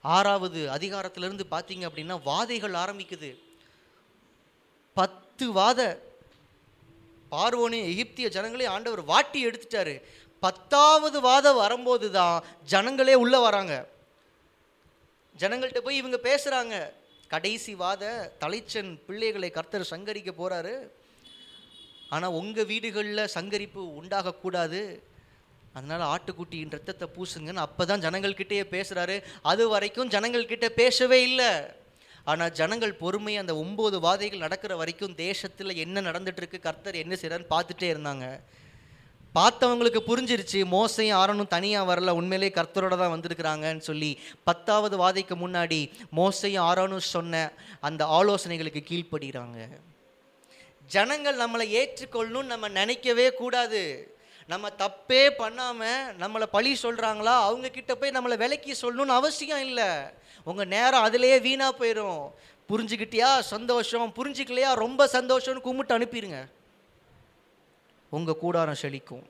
[0.00, 3.30] ஆறாவது அதிகாரத்திலிருந்து பார்த்தீங்க அப்படின்னா வாதைகள் ஆரம்பிக்குது.
[4.94, 5.80] பத்து வாத
[7.30, 10.02] பார்வோனே எகிப்திய ஜனங்களே ஆண்டவர் வாட்டி எடுத்துட்டாரு.
[10.40, 13.74] பத்தாவது வாதம் வரும்போது தான் ஜனங்களே உள்ளே வராங்க.
[15.38, 16.92] ஜனங்கள்கிட்ட போய் இவங்க பேசுகிறாங்க
[17.28, 20.74] கடைசி வாத தலைச்சன் பிள்ளைகளை கர்த்தர் சங்கரிக்க போகிறாரு
[22.14, 24.80] ஆனால் உங்கள் வீடுகளில் சங்கரிப்பு உண்டாகக்கூடாது.
[25.76, 29.14] அதனால் ஆட்டுக்குட்டியின் ரத்தத்தை பூசுங்கன்னு அப்போ தான் ஜனங்கள்கிட்டயே பேசுகிறாரு
[29.50, 31.52] அது வரைக்கும் ஜனங்கள்கிட்ட பேசவே இல்லை.
[32.30, 37.88] ஆனால் ஜனங்கள் பொறுமை அந்த ஒம்பது வாதைகள் நடக்கிற வரைக்கும் தேசத்தில் என்ன நடந்துட்டுருக்கு கர்த்தர் என்ன செய்கிறான்னு பார்த்துட்டே
[37.92, 38.26] இருந்தாங்க.
[39.38, 44.10] பார்த்தவங்களுக்கு புரிஞ்சிருச்சு மோசையும் ஆரணும் தனியாக வரல உண்மையிலே கர்த்தரோட தான் வந்திருக்கிறாங்கன்னு சொல்லி.
[44.48, 45.80] பத்தாவது வாதைக்கு முன்னாடி
[46.20, 47.42] மோசையும் ஆரோனும் சொன்ன
[47.90, 49.58] அந்த ஆலோசனைகளுக்கு கீழ்ப்படுகிறாங்க
[50.86, 54.16] ஜனங்கள் நம்மளை ஏற்றுக்கொள்ளணும்னு நம்ம நினைக்கவே கூடாது.
[54.46, 59.90] நம்ம தப்பே பண்ணாமல் நம்மளை பழி சொல்கிறாங்களா அவங்கக்கிட்ட போய் நம்மளை விலக்கி சொல்லணும்னு அவசியம் இல்லை.
[60.44, 62.30] உங்கள் நேரம் அதிலேயே வீணாக போயிடும்
[62.68, 63.38] புரிஞ்சுக்கிட்டியா?
[63.38, 64.12] சந்தோஷம்.
[64.16, 64.74] புரிஞ்சுக்கலையா?
[64.74, 66.46] ரொம்ப சந்தோஷம்னு கும்பிட்டு அனுப்பிடுங்க
[68.10, 69.22] உங்கள் கூடாரம் செழிக்கும்.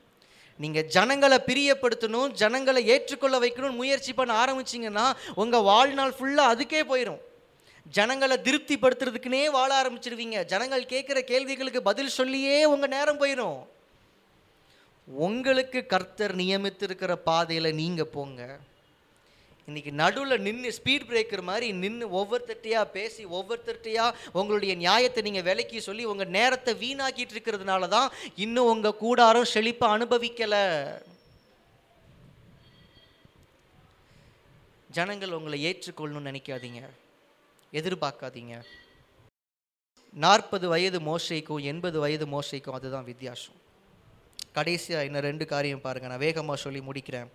[0.57, 7.21] நீங்கள் ஜனங்களை பிரியப்படுத்தணும் ஜனங்களை ஏற்றுக்கொள்ள வைக்கணும்னு முயற்சி பண்ண ஆரம்பிச்சிங்கன்னா உங்கள் வாழ்நாள் ஃபுல்லாக அதுக்கே போயிடும்
[7.85, 10.37] ஜனங்களை திருப்திப்படுத்துறதுக்குனே வாழ ஆரம்பிச்சிருவீங்க.
[10.51, 13.61] ஜனங்கள் கேட்குற கேள்விகளுக்கு பதில் சொல்லியே உங்கள் நேரம் போயிடும்
[15.27, 18.41] உங்களுக்கு கர்த்தர் நியமித்திருக்கிற பாதையில் நீங்கள் போங்க.
[19.67, 26.05] இன்னைக்கு நடுவில் நின்று ஸ்பீட் பிரேக்கர் மாதிரி நின்று ஒவ்வொருத்தட்டையாக பேசி ஒவ்வொருத்தட்டையாக உங்களுடைய நியாயத்தை நீங்கள் விலைக்கு சொல்லி
[26.13, 28.09] உங்கள் நேரத்தை வீணாக்கிட்டு இருக்கிறதுனால தான்
[28.45, 30.65] இன்னும் உங்கள் கூடாரம் செழிப்பை அனுபவிக்கலை.
[34.89, 36.83] ஜனங்கள் உங்களை ஏற்றுக்கொள்ளணும்னு நினைக்காதீங்க.
[37.73, 38.63] எதிர்பார்க்காதீங்க.
[40.13, 43.55] நாற்பது வயது மோசைக்கும் எண்பது வயது மோசைக்கும் அதுதான் வித்தியாசம்.
[44.51, 47.27] கடைசியாக இன்னும் ரெண்டு காரியம் பாருங்கள் நான் வேகமாக சொல்லி முடிக்கிறேன்.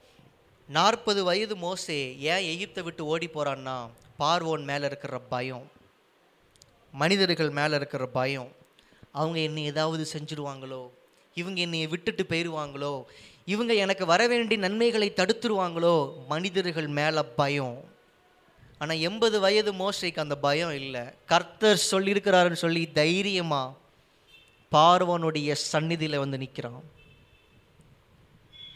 [0.69, 5.71] நாற்பது வயது மோசே ஏன் எகிப்தை விட்டு ஓடி போகிறான்னா பார்வோன் மேலே இருக்கிற பயம்.
[6.93, 8.53] மனிதர்கள் மேலே இருக்கிற பயம்.
[9.13, 10.91] அவங்க என்னை ஏதாவது செஞ்சுருவாங்களோ?
[11.35, 13.05] இவங்க என்னை விட்டுட்டு போயிடுவாங்களோ
[13.45, 16.27] இவங்க எனக்கு வர வேண்டிய நன்மைகளை தடுத்துருவாங்களோ?
[16.27, 17.97] மனிதர்கள் மேலே பயம்.
[18.79, 21.01] ஆனால் எண்பது வயது மோசைக்கு அந்த பயம் இல்லை.
[21.27, 23.77] கர்த்தர் சொல்லியிருக்கிறாருன்னு சொல்லி தைரியமாக
[24.73, 26.97] பார்வனுடைய சந்நிதியில் வந்து நிற்கிறான்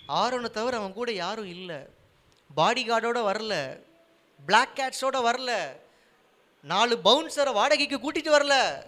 [0.09, 1.77] ஆரோனை தவிர அவன் கூட யாரும் இல்லை.
[2.55, 3.81] பாடி கார்டோட வரல.
[4.47, 5.53] பிளாக் கேட்ஸோட வரல.
[6.63, 8.83] நாலு பவுன்சரை வாடகைக்கு கூட்டிகிட்டு வரல.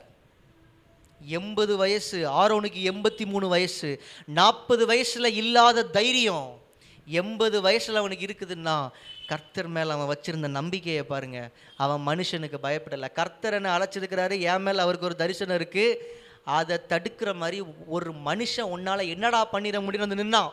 [1.20, 6.62] எண்பது வயசு ஆரோனுக்கு எண்பத்தி மூணு வயசு நாற்பது வயசில் இல்லாத தைரியம்.
[7.06, 8.90] எண்பது வயசில் அவனுக்கு இருக்குதுன்னா
[9.26, 13.12] கர்த்தர் மேலே அவன் வச்சிருந்த நம்பிக்கையை பாருங்கள் அவன் மனுஷனுக்கு பயப்படலை.
[13.12, 15.96] கர்த்தர் என்ன அழைச்சிருக்கிறாரு என் மேலே அவருக்கு ஒரு தரிசனம் இருக்குது
[16.44, 20.52] அதை தடுக்கிற மாதிரி ஒரு மனுஷன் உன்னால் என்னடா பண்ணிட முடியும் வந்து நின்னான்.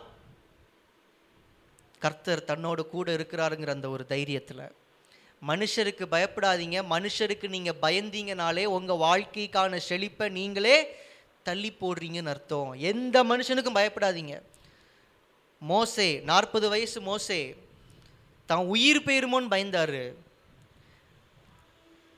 [1.99, 4.72] கர்த்தர் தன்னோட கூட இருக்கிறாருங்கிற அந்த ஒரு தைரியத்தில்.
[5.47, 6.78] மனுஷருக்கு பயப்படாதீங்க.
[6.89, 10.95] மனுஷருக்கு நீங்கள் பயந்தீங்கனாலே உங்கள் வாழ்க்கைக்கான செழிப்பை நீங்களே
[11.43, 12.74] தள்ளி போடுறீங்கன்னு அர்த்தம்.
[12.74, 14.41] எந்த மனுஷனுக்கும் பயப்படாதீங்க.
[15.59, 17.55] மோசே நாற்பது வயசு மோசே.
[18.45, 20.13] தான் உயிர் போயிருமோன்னு பயந்தார்.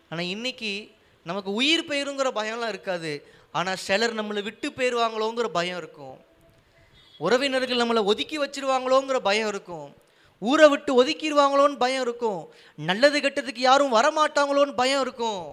[0.10, 0.92] ஆனால் இன்றைக்கி
[1.24, 3.12] நமக்கு உயிர் போயிருங்கிற பயம்லாம் இருக்காது.
[3.52, 6.18] ஆனால் சிலர் நம்மளை விட்டு போயிடுவாங்களோங்கிற பயம் இருக்கும்.
[7.18, 9.96] உறவினர்கள் நம்மளை ஒதுக்கி வச்சிருவாங்களோங்கிற பயம் இருக்கும்.
[10.40, 12.42] ஊரை விட்டு ஒதுக்கிடுவாங்களோன்னு பயம் இருக்கும்.
[12.76, 15.46] நல்லது கெட்டதுக்கு யாரும் வரமாட்டாங்களோன்னு பயம் இருக்கும்.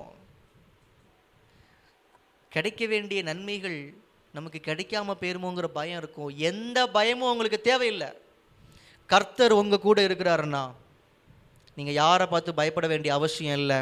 [2.48, 3.94] கிடைக்க வேண்டிய நன்மைகள்
[4.32, 6.30] நமக்கு கிடைக்காம போயிருமோங்கிற பயம் இருக்கும்.
[6.36, 8.08] எந்த பயமும் உங்களுக்கு தேவையில்லை.
[9.12, 10.64] கர்த்தர் உங்க கூட இருக்கிறாருன்னா
[11.78, 13.76] நீங்கள் யாரை பார்த்து பயப்பட வேண்டிய அவசியம் இல்லை.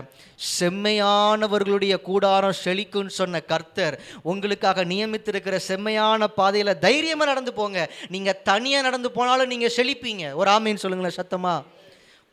[0.59, 3.95] செம்மையானவர்களுடைய கூடாரம் செழிக்கும்னு சொன்ன கர்த்தர்
[4.31, 7.79] உங்களுக்காக நியமித்திருக்கிற செம்மையான பாதையில் தைரியமாக நடந்து போங்க.
[8.15, 10.25] நீங்கள் தனியாக நடந்து போனாலும் நீங்கள் செழிப்பீங்க.
[10.41, 11.65] ஒரு ஆமைன்னு சொல்லுங்களேன் சத்தமாக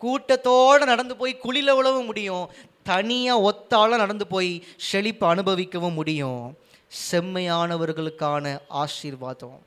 [0.03, 2.45] கூட்டத்தோடு நடந்து போய் குளில உழவும் முடியும்.
[2.91, 4.51] தனியாக ஒத்தால நடந்து போய்
[4.89, 6.43] செழிப்பு அனுபவிக்கவும் முடியும்.
[7.11, 8.45] செம்மையானவர்களுக்கான
[8.83, 9.57] ஆசீர்வாதம்.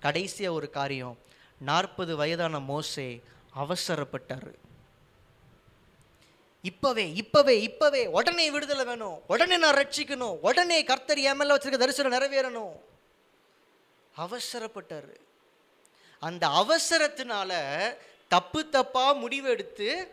[0.00, 1.16] கடைசியாக ஒரு காரியம்.
[1.58, 3.22] நாற்பது வயதான மோசே
[3.56, 4.54] அவசரப்பட்டார்.
[6.62, 9.22] இப்பவே இப்பவே இப்பவே உடனே விடுதலை வேணும்.
[9.26, 10.38] உடனே நான் ரட்சிக்கணும்.
[10.40, 12.80] உடனே கர்த்தர் என் வச்சிருக்க தரிசனம் நிறைவேறணும்.
[14.16, 15.14] அவசரப்பட்டாரு.
[16.20, 17.52] அந்த அவசரத்தினால
[18.28, 20.08] தப்பு தப்பாக முடிவெடுத்து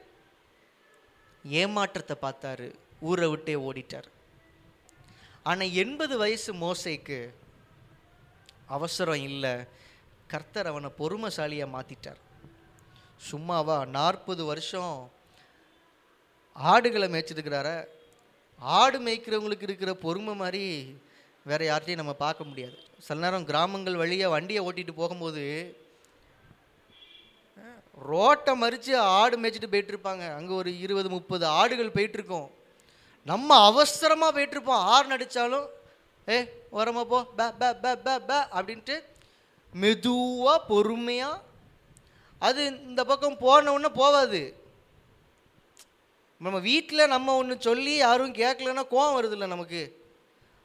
[1.43, 2.73] ஏமாற்றத்தை பார்த்தாரு.
[2.99, 4.03] ஊரை விட்டே ஓடிட்டார்.
[5.43, 7.29] ஆனால் எண்பது வயசு மோசைக்கு
[8.65, 9.81] அவசரம் இல்லை.
[10.33, 12.21] கர்த்தர் அவனை பொறுமைசாலியா மாற்றிட்டார்
[13.29, 14.95] சும்மாவா நாற்பது வருஷம்
[16.55, 17.69] ஆடுகளை மேய்ச்சிருக்கிறார?
[18.79, 20.65] ஆடு மேய்க்கிறவங்களுக்கு இருக்கிற பொறுமை மாதிரி
[21.49, 22.75] வேறு யார்ட்டையும் நம்ம பார்க்க முடியாது.
[23.05, 25.43] சில நேரம் கிராமங்கள் வழியாக வண்டியை ஓட்டிகிட்டு போகும்போது
[28.09, 30.23] ரோட்டை மறித்து ஆடு மேய்ச்சிட்டு போயிட்டுருப்பாங்க.
[30.37, 32.47] அங்கே ஒரு இருபது முப்பது ஆடுகள் போயிட்டுருக்கோம்.
[33.31, 34.85] நம்ம அவசரமாக போயிட்டுருப்போம்.
[34.93, 35.67] ஆறு நடித்தாலும்
[36.27, 36.37] ஏ
[36.79, 38.95] உரமா போ பே பே பே பே பே அப்படின்ட்டு
[39.73, 41.41] மெதுவாக பொறுமையாக
[42.39, 44.61] அது இந்த பக்கம் போனவுடனே போகாது
[46.39, 50.05] நம்ம வீட்டில் நம்ம ஒன்று சொல்லி யாரும் கேட்கலன்னா கோவம் வருதில்ல நமக்கு.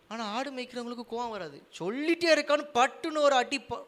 [0.08, 1.62] ஆனால் ஆடு மேய்க்கிறவங்களுக்கு கோவம் வராது.
[1.78, 3.86] சொல்லிட்டே இருக்கான்னு பட்டுன்னு ஒரு அடி ப-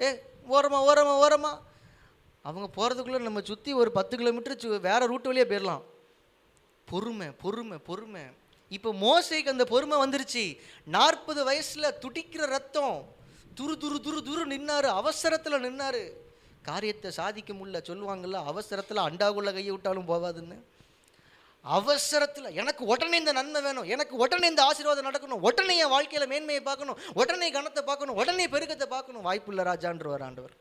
[0.00, 0.10] ஏ
[0.50, 1.58] ஓரமா ஓரமா ஓரமா.
[2.42, 5.82] அவங்க போகிறதுக்குள்ளே நம்ம சுற்றி ஒரு பத்து கிலோமீட்டர் சு வேற ரூட் வழியாக போயிடலாம்
[6.84, 8.22] பொறுமை பொறுமை பொறுமை.
[8.76, 10.44] இப்போ மோசைக்கு அந்த பொறுமை வந்துருச்சு.
[10.96, 12.98] நாற்பது வயசில் துடிக்கிற ரத்தம்
[13.58, 16.02] துரு துரு துரு துரு நின்னார் அவசரத்தில் நின்னார்.
[16.68, 20.58] காரியத்தை சாதிக்க முடியல சொல்லுவாங்கல்ல அவசரத்தில் அண்டாக்குள்ளே கையை விட்டாலும் போகாதுன்னு
[21.64, 26.62] அவசரத்தில் எனக்கு உடனே இந்த நன்மை வேணும் எனக்கு உடனே இந்த ஆசீர்வாதம் நடக்கணும் உடனே என் வாழ்க்கையில் மேன்மையை
[26.68, 30.54] பார்க்கணும் உடனே கணத்தை பார்க்கணும் உடனே பெருக்கத்தை பார்க்கணும் வாய்ப்புள்ள ராஜான்றவர் ஆண்டவர்.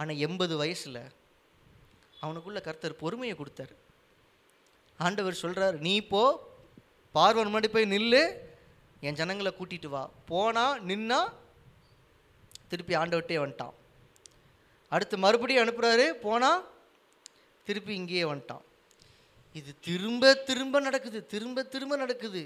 [0.00, 1.02] ஆனால் எண்பது வயசில்
[2.22, 3.74] அவனுக்குள்ள கர்த்தர் பொறுமையை கொடுத்தாரு.
[5.06, 6.22] ஆண்டவர் சொல்கிறார் நீ போ
[7.16, 8.22] பார்வன் முன்னாடி போய் நில்லு
[9.06, 10.02] என் ஜனங்களை கூட்டிகிட்டு வா.
[10.30, 11.20] போனால் நின்னா
[12.70, 13.74] திருப்பி ஆண்டவட்டே வந்துட்டான்.
[14.94, 16.64] அடுத்து மறுபடியும் அனுப்புகிறாரு போனால்
[17.68, 18.64] திருப்பி இங்கேயே வந்துட்டான்.
[19.58, 22.42] இது திரும்ப திரும்ப நடக்குது திரும்ப திரும்ப நடக்குது.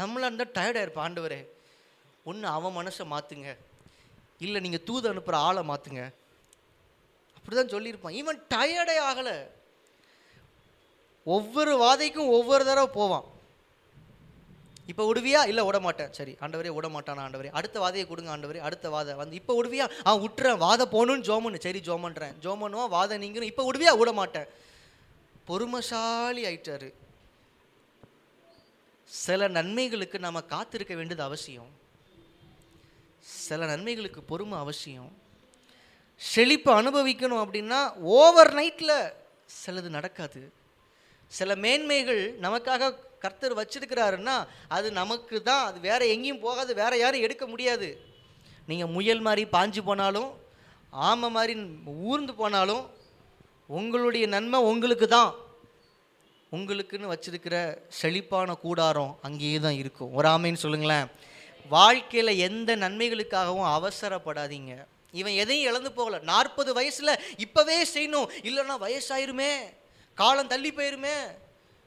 [0.00, 1.40] நம்மளாக இருந்தால் டயர்டாயிருப்பா ஆண்டவரே.
[2.28, 3.50] ஒன்று அவன் மனசை மாற்றுங்க
[4.44, 6.02] இல்லை நீங்கள் தூது அனுப்புகிற ஆளை மாற்றுங்க
[7.36, 8.18] அப்படி தான் சொல்லியிருப்பான்.
[8.22, 9.36] இவன் டயர்டே ஆகலை.
[11.36, 13.26] ஒவ்வொரு வாதைக்கும் ஒவ்வொரு தடவை போவான்.
[14.86, 15.46] இப்போ விடுவியா?
[15.46, 16.12] இல்லை விட மாட்டேன்.
[16.12, 17.50] சரி ஆண்டவரே விட மாட்டானா ஆண்டவரே?
[17.50, 19.14] அடுத்த வாதையை கொடுங்க ஆண்டவரே அடுத்த வாதை.
[19.14, 19.90] வந்து இப்போ விடுவியா?
[20.06, 21.58] ஆ விட்டுறேன் வாதை போகணும்னு ஜோமனு.
[21.58, 22.34] சரி ஜோமன்றேன்.
[22.42, 23.42] ஜோமனுவா வாதை நீங்கணும்.
[23.42, 23.98] இப்போ விடுவியா?
[23.98, 24.46] விட மாட்டேன்.
[25.48, 26.92] பொறுமைசாலி ஆயிட்டாரு.
[29.04, 31.68] சில நன்மைகளுக்கு நாம் காத்திருக்க வேண்டியது அவசியம்.
[33.20, 35.12] சில நன்மைகளுக்கு பொறுமை அவசியம்.
[36.16, 39.12] செழிப்பு அனுபவிக்கணும் அப்படின்னா ஓவர் நைட்டில்
[39.66, 40.52] சிலது நடக்காது.
[41.26, 47.46] சில மேன்மைகள் நமக்காக கர்த்தர் வச்சிருக்கிறாருன்னா அது நமக்கு தான் அது வேற எங்கேயும் போகாது வேறு யாரும் எடுக்க
[47.46, 47.88] முடியாது.
[48.66, 50.30] நீங்கள் முயல் மாதிரி பாஞ்சு போனாலும்
[50.90, 51.54] ஆமை மாதிரி
[51.84, 52.90] ஊர்ந்து போனாலும்
[53.66, 55.34] உங்களுடைய நன்மை உங்களுக்கு தான்.
[56.52, 60.14] உங்களுக்குன்னு வச்சிருக்கிற செழிப்பான கூடாரம் அங்கேயே தான் இருக்கும்.
[60.14, 61.06] ஒரு ஆமைன்னு சொல்லுங்களேன்.
[61.68, 64.84] வாழ்க்கையில் எந்த நன்மைகளுக்காகவும் அவசரப்படாதீங்க.
[65.12, 66.18] இவன் எதையும் இழந்து போகல.
[66.18, 68.28] நாற்பது வயசில் இப்போவே செய்யணும்.
[68.42, 69.50] இல்லைன்னா வயசாயிருமே.
[70.14, 71.16] காலம் தள்ளி போயிருமே.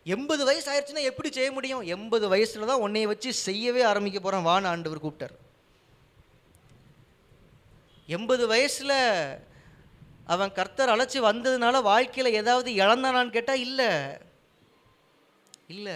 [0.04, 1.82] எண்பது வயசு ஆயிடுச்சுன்னா எப்படி செய்ய முடியும்?
[1.82, 5.36] எண்பது வயசில் தான் உன்னைய வச்சு செய்யவே ஆரம்பிக்க போகிறேன் வான்னு ஆண்டவர் கூப்பிட்டார்.
[8.08, 9.39] எண்பது வயசில்
[10.26, 13.88] அவன் கர்த்தர் அழைச்சி வந்ததுனால வாழ்க்கையில் ஏதாவது இழந்தானான்னு கேட்டால் இல்லை.
[15.68, 15.93] இல்லை.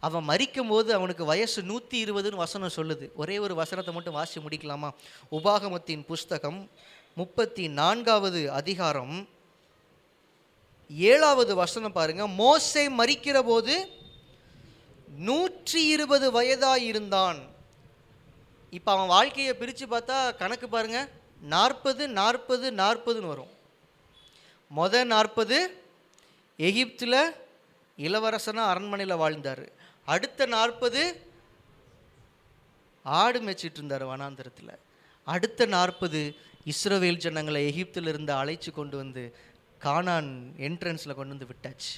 [0.00, 3.10] அவன் மறிக்கும் போது அவனுக்கு வயசு நூற்றி இருபதுன்னு வசனம் சொல்லுது.
[3.14, 4.90] ஒரே ஒரு வசனத்தை மட்டும் வாசி முடிக்கலாமா?
[5.30, 6.70] உபாகமத்தின் புஸ்தகம்
[7.14, 9.28] முப்பத்தி நான்காவது அதிகாரம்
[10.88, 12.28] ஏழாவது வசனம் பாருங்க.
[12.28, 13.88] மோசை மறிக்கிற போது
[15.16, 17.38] நூற்றி இருபது வயதாக இருந்தான்
[18.70, 21.08] இப்போ அவன் வாழ்க்கையை பிரித்து பார்த்தா கணக்கு பாருங்க.
[21.40, 23.52] நாற்பது நாற்பது நாற்பதுன்னு வரும்.
[24.76, 25.84] மொத நாற்பது
[26.56, 27.34] எகிப்தில்
[27.98, 29.68] இளவரசனாக அரண்மனையில் வாழ்ந்தார்.
[30.04, 31.22] அடுத்த நாற்பது
[33.02, 34.74] ஆடு மேய்ச்சிட்டு இருந்தார் வனாந்திரத்தில்.
[35.24, 36.36] அடுத்த நாற்பது
[36.66, 39.36] இஸ்ரோவேல் ஜனங்களை எகிப்திலிருந்து அழைச்சி கொண்டு வந்து
[39.84, 40.30] கானான்
[40.66, 41.94] என்ட்ரன்ஸில் கொண்டு வந்து விட்டாச்சு.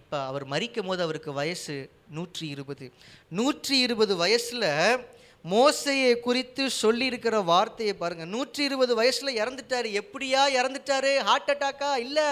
[0.00, 1.74] இப்போ அவர் மறிக்கும் போது அவருக்கு வயசு
[2.16, 2.86] நூற்றி இருபது
[3.38, 4.68] நூற்றி இருபது வயசில்
[5.52, 8.24] மோசையை குறித்து சொல்லியிருக்கிற வார்த்தையை பாருங்க.
[8.34, 9.88] நூற்றி இருபது வயசில் இறந்துட்டாரு.
[10.00, 11.12] எப்படியா இறந்துட்டாரு?
[11.28, 12.28] ஹார்ட் அட்டாக்கா இல்லை.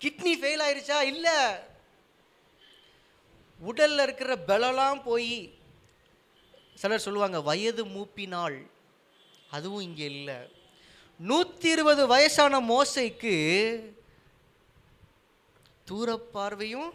[0.00, 1.38] கிட்னி ஃபெயில் ஆயிடுச்சா இல்லை.
[3.58, 5.34] உடலில் இருக்கிற பலலாம் போய்
[6.82, 8.58] சிலர் சொல்லுவாங்க வயது மூப்பினால்.
[9.56, 10.38] அதுவும் இங்கே இல்லை.
[11.28, 13.34] நூற்றி இருபது வயசான மோசைக்கு
[15.88, 16.90] தூர பார்வையும்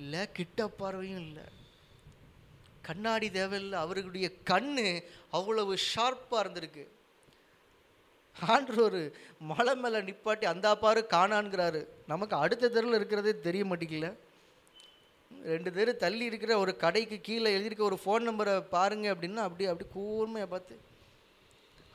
[0.00, 1.44] இல்லை கிட்ட பார்வையும் இல்லை.
[2.86, 4.86] கண்ணாடி தேவையில்லை அவர்களுடைய கண்ணு
[5.38, 6.84] அவ்வளவு ஷார்ப்பாக இருந்திருக்கு.
[8.36, 9.02] ஆண்டோர் ஒரு
[9.52, 11.80] மலை மேலே நிப்பாட்டி அந்த பாரு காணான்கிறாரு.
[12.12, 14.10] நமக்கு அடுத்த தெருவில் இருக்கிறதே தெரிய மாட்டேங்கல
[15.52, 19.88] ரெண்டு தெரு தள்ளி இருக்கிற ஒரு கடைக்கு கீழே எழுதியிருக்க ஒரு ஃபோன் நம்பரை பாருங்க அப்படின்னா அப்படி அப்படி
[19.96, 20.76] கூர்மையாக பார்த்து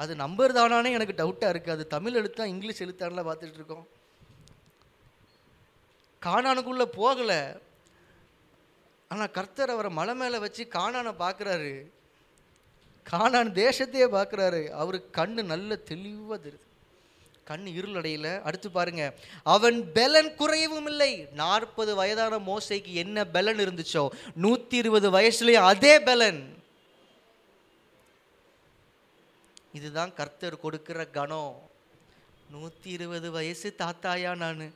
[0.03, 3.87] அது நம்பர் தானானே எனக்கு டவுட்டாக இருக்குது அது தமிழ் எழுத்தா இங்கிலீஷ் எழுத்தான்லாம் பார்த்துட்டு இருக்கோம்.
[6.25, 7.59] காணானுக்குள்ளே போகலை.
[9.07, 11.73] ஆனால் கர்த்தர் அவரை மலை மேலே வச்சு காணானை பார்க்குறாரு.
[13.11, 14.69] காணான் தேசத்தையே பார்க்குறாரு.
[14.69, 16.67] அவருக்கு கண் நல்ல தெளிவாக தெரியுது.
[17.43, 19.13] கண் இருளடையில அடுத்து பாருங்க.
[19.43, 21.27] அவன் பெலன் குறையவும் இல்லை.
[21.33, 24.03] நாற்பது வயதான மோசைக்கு என்ன பெலன் இருந்துச்சோ?
[24.35, 26.62] நூற்றி இருபது வயசுலேயும் அதே பெலன்.
[29.73, 31.69] இதுதான் கர்த்தர் கொடுக்குற கணம்.
[32.51, 34.73] நூற்றி இருபது வயசு தாத்தாயா நான்.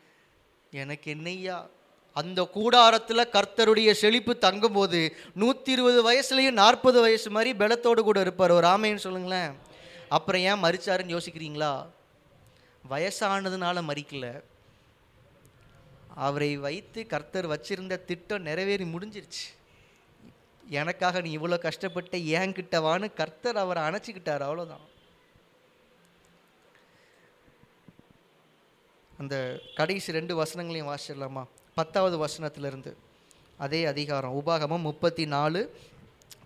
[0.72, 1.68] எனக்கு என்னையா?
[2.14, 8.52] அந்த கூடாரத்தில் கர்த்தருடைய செழிப்பு தங்கும்போது நூற்றி இருபது வயசுலேயும் நாற்பது வயசு மாதிரி பலத்தோடு கூட இருப்பார்.
[8.52, 9.56] ஒரு ஆமைன்னு சொல்லுங்களேன்.
[10.10, 11.90] அப்புறம் ஏன் மறிச்சாருன்னு யோசிக்கிறீங்களா?
[12.90, 14.42] வயசானதுனால மறிக்கல
[16.16, 19.57] அவரை வைத்து கர்த்தர் வச்சிருந்த திட்டம் நிறைவேறி முடிஞ்சிருச்சு.
[20.70, 24.44] எனக்காக நீ இவ்வளோ கஷ்டப்பட்ட ஏன் கிட்டவான்னு கர்த்தர் அவரை அணைச்சிக்கிட்டார்.
[24.48, 24.86] அவ்வளோதான்
[29.18, 31.44] அந்த கடைசி ரெண்டு வசனங்களையும் வாசிச்சிடலாமா?
[31.76, 32.94] பத்தாவது வசனத்திலிருந்து.
[33.58, 34.42] அதே அதிகாரம்.
[34.46, 35.76] உபாகமம் முப்பத்தி நாலு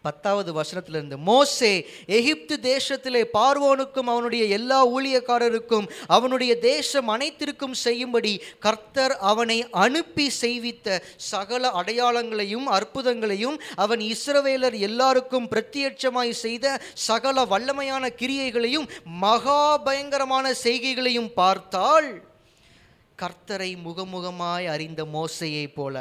[0.05, 1.71] பத்தாவது வசனத்திலிருந்து மோசே
[2.11, 10.97] எகிப்து தேசத்திலே பார்வோனுக்கும் அவனுடைய எல்லா ஊழியக்காரருக்கும் அவனுடைய தேசம் அனைத்திற்கும் செய்யும்படி கர்த்தர் அவனை அனுப்பி செய்வித்த
[11.31, 16.65] சகல அடையாளங்களையும் அற்புதங்களையும் அவன் இஸ்ரவேலர் எல்லாருக்கும் பிரத்யட்சமாய் செய்த
[17.05, 18.89] சகல வல்லமையான கிரியைகளையும்
[19.21, 22.09] மகா பயங்கரமான செய்கைகளையும் பார்த்தால்
[23.19, 25.95] கர்த்தரை முகமுகமாய் அறிந்த மோசையைப் போல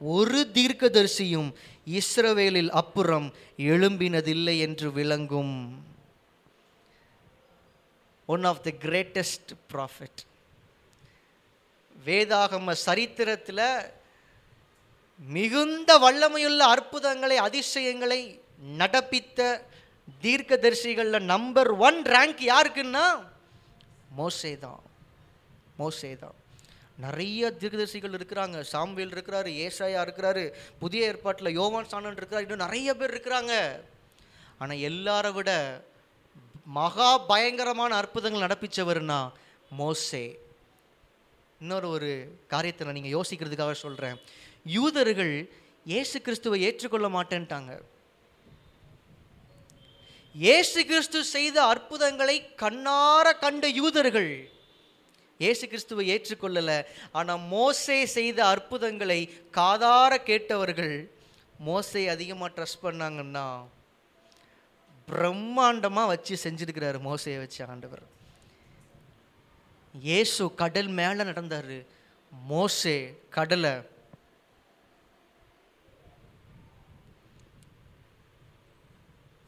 [0.00, 1.54] ஒரு தீர்க்கதரிசியும்
[1.86, 5.84] இஸ்ரவேலில் அப்புறம் எழும்பினதில்லை என்று விளங்கும்.
[8.26, 10.20] One of the greatest prophet
[12.06, 13.92] வேதாகம சரித்திரத்தில்
[15.18, 18.40] மிகுந்த வல்லமையுள்ள அற்புதங்களை அதிசயங்களை
[18.78, 19.62] நடப்பித்த
[20.22, 23.26] தீர்க்கதரிசிகளில் நம்பர் ஒன் ரேங்க் யாருக்குன்னா?
[24.10, 24.80] மோசே தான்
[25.76, 26.34] மோசே தான்
[27.04, 28.56] நிறைய தீர்க்கதரிசிகள் இருக்கிறாங்க.
[28.72, 30.44] சாம்வேல் இருக்கிறாரு ஏசாயா இருக்கிறாரு
[30.82, 33.54] புதிய ஏற்பாட்டில் யோவான் சாணன் இருக்கிறார் இன்னும் நிறைய பேர் இருக்கிறாங்க.
[34.62, 35.50] ஆனால் எல்லாரை விட
[36.78, 39.20] மகா பயங்கரமான அற்புதங்கள் நடப்பிச்சவர்னா
[39.80, 40.24] மோசே.
[41.62, 42.10] இன்னொரு ஒரு
[42.52, 44.18] காரியத்தை நான் நீங்கள் யோசிக்கிறதுக்காக சொல்கிறேன்
[44.76, 45.34] யூதர்கள்
[45.92, 47.72] இயேசு கிறிஸ்துவை ஏற்றுக்கொள்ள மாட்டேன்ட்டாங்க.
[50.34, 54.32] இயேசு கிறிஸ்து செய்த அற்புதங்களை கண்ணார கண்ட யூதர்கள்
[55.42, 56.78] இயேசு கிறிஸ்துவை ஏற்றுக்கொள்ளலை.
[57.18, 59.20] ஆனால் மோசே செய்த அற்புதங்களை
[59.58, 60.96] காதார கேட்டவர்கள்
[61.68, 63.46] மோசை அதிகமாக ட்ரஸ்ட் பண்ணாங்கன்னா
[65.08, 68.02] பிரம்மாண்டமாக வச்சு செஞ்சுருக்கிறாரு மோசையை வச்சு ஆண்டவர்.
[70.08, 71.76] இயேசு கடல் மேலே நடந்தார்.
[72.50, 72.96] மோசே
[73.36, 73.72] கடலை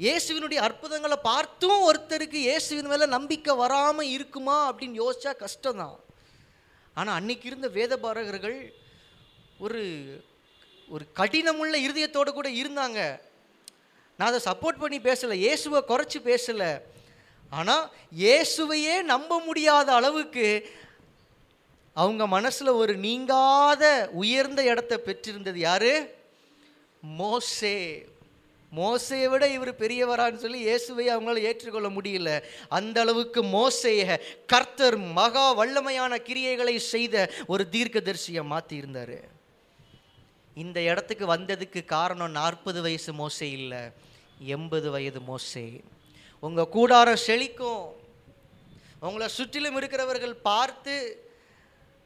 [0.05, 5.99] இயேசுவினுடைய அற்புதங்களை பார்த்தும் ஒருத்தருக்கு இயேசுவின் மேலே நம்பிக்கை வராமல் இருக்குமா அப்படின்னு யோசிச்சா கஷ்டம்தான்.
[6.99, 8.59] ஆனால் அன்னைக்கு இருந்த வேத பாரகர்கள்
[9.65, 9.83] ஒரு
[10.95, 13.01] ஒரு கடினமுள்ள இருதயத்தோடு கூட இருந்தாங்க.
[14.19, 16.71] நான் அதை சப்போர்ட் பண்ணி பேசலை இயேசுவை குறைச்சி பேசலை.
[17.59, 17.85] ஆனால்
[18.23, 20.47] இயேசுவையே நம்ப முடியாத அளவுக்கு
[21.97, 23.85] அவங்க மனசில் ஒரு நீங்காத
[24.23, 25.93] உயர்ந்த இடத்த பெற்றிருந்தது யார்?
[27.21, 27.77] மோசே.
[28.79, 32.43] மோசையை விட இவர் பெரியவரான்னு சொல்லி இயேசுவை அவங்களால ஏற்றுக்கொள்ள முடியல.
[32.69, 39.19] அந்த அளவுக்கு மோசைய கர்த்தர் மகா வல்லமையான கிரியைகளை செய்த ஒரு தீர்க்கதரிசியை மாற்றியிருந்தார்
[40.55, 43.83] இந்த இடத்துக்கு வந்ததுக்கு காரணம் நாற்பது வயசு மோசை இல்லை
[44.39, 45.81] எண்பது வயது மோசை.
[46.41, 47.87] உங்கள் கூடாரம் செழிக்கும்.
[49.01, 50.95] உங்களை சுற்றிலும் இருக்கிறவர்கள் பார்த்து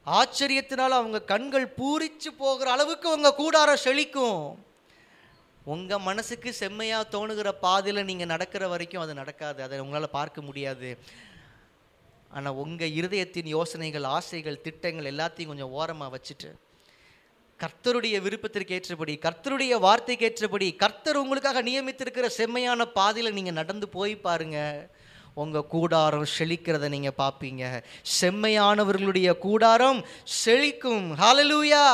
[0.05, 4.41] ஆச்சரியத்தினால் அவங்க கண்கள் பூரிச்சு போகிற அளவுக்கு உங்கள் கூடாரம் செழிக்கும்.
[5.73, 9.59] உங்கள் மனசுக்கு செம்மையாக தோணுகிற பாதையில் நீங்கள் நடக்கிற வரைக்கும் அது நடக்காது.
[9.63, 10.89] அதை உங்களால் பார்க்க முடியாது.
[12.35, 16.49] ஆனால் உங்கள் இருதயத்தின் யோசனைகள் ஆசைகள் திட்டங்கள் எல்லாத்தையும் கொஞ்சம் ஓரமாக வச்சுட்டு
[17.59, 24.81] கர்த்தருடைய விருப்பத்திற்கு ஏற்றபடி கர்த்தருடைய வார்த்தைக்கு ஏற்றபடி கர்த்தர் உங்களுக்காக நியமித்திருக்கிற செம்மையான பாதையில் நீங்கள் நடந்து போய் பாருங்கள்
[25.43, 27.63] உங்கள் கூடாரம் செழிக்கிறத நீங்கள் பார்ப்பீங்க.
[28.19, 29.99] செம்மையானவர்களுடைய கூடாரம்
[30.43, 31.07] செழிக்கும்.
[31.21, 31.85] ஹாலலூயா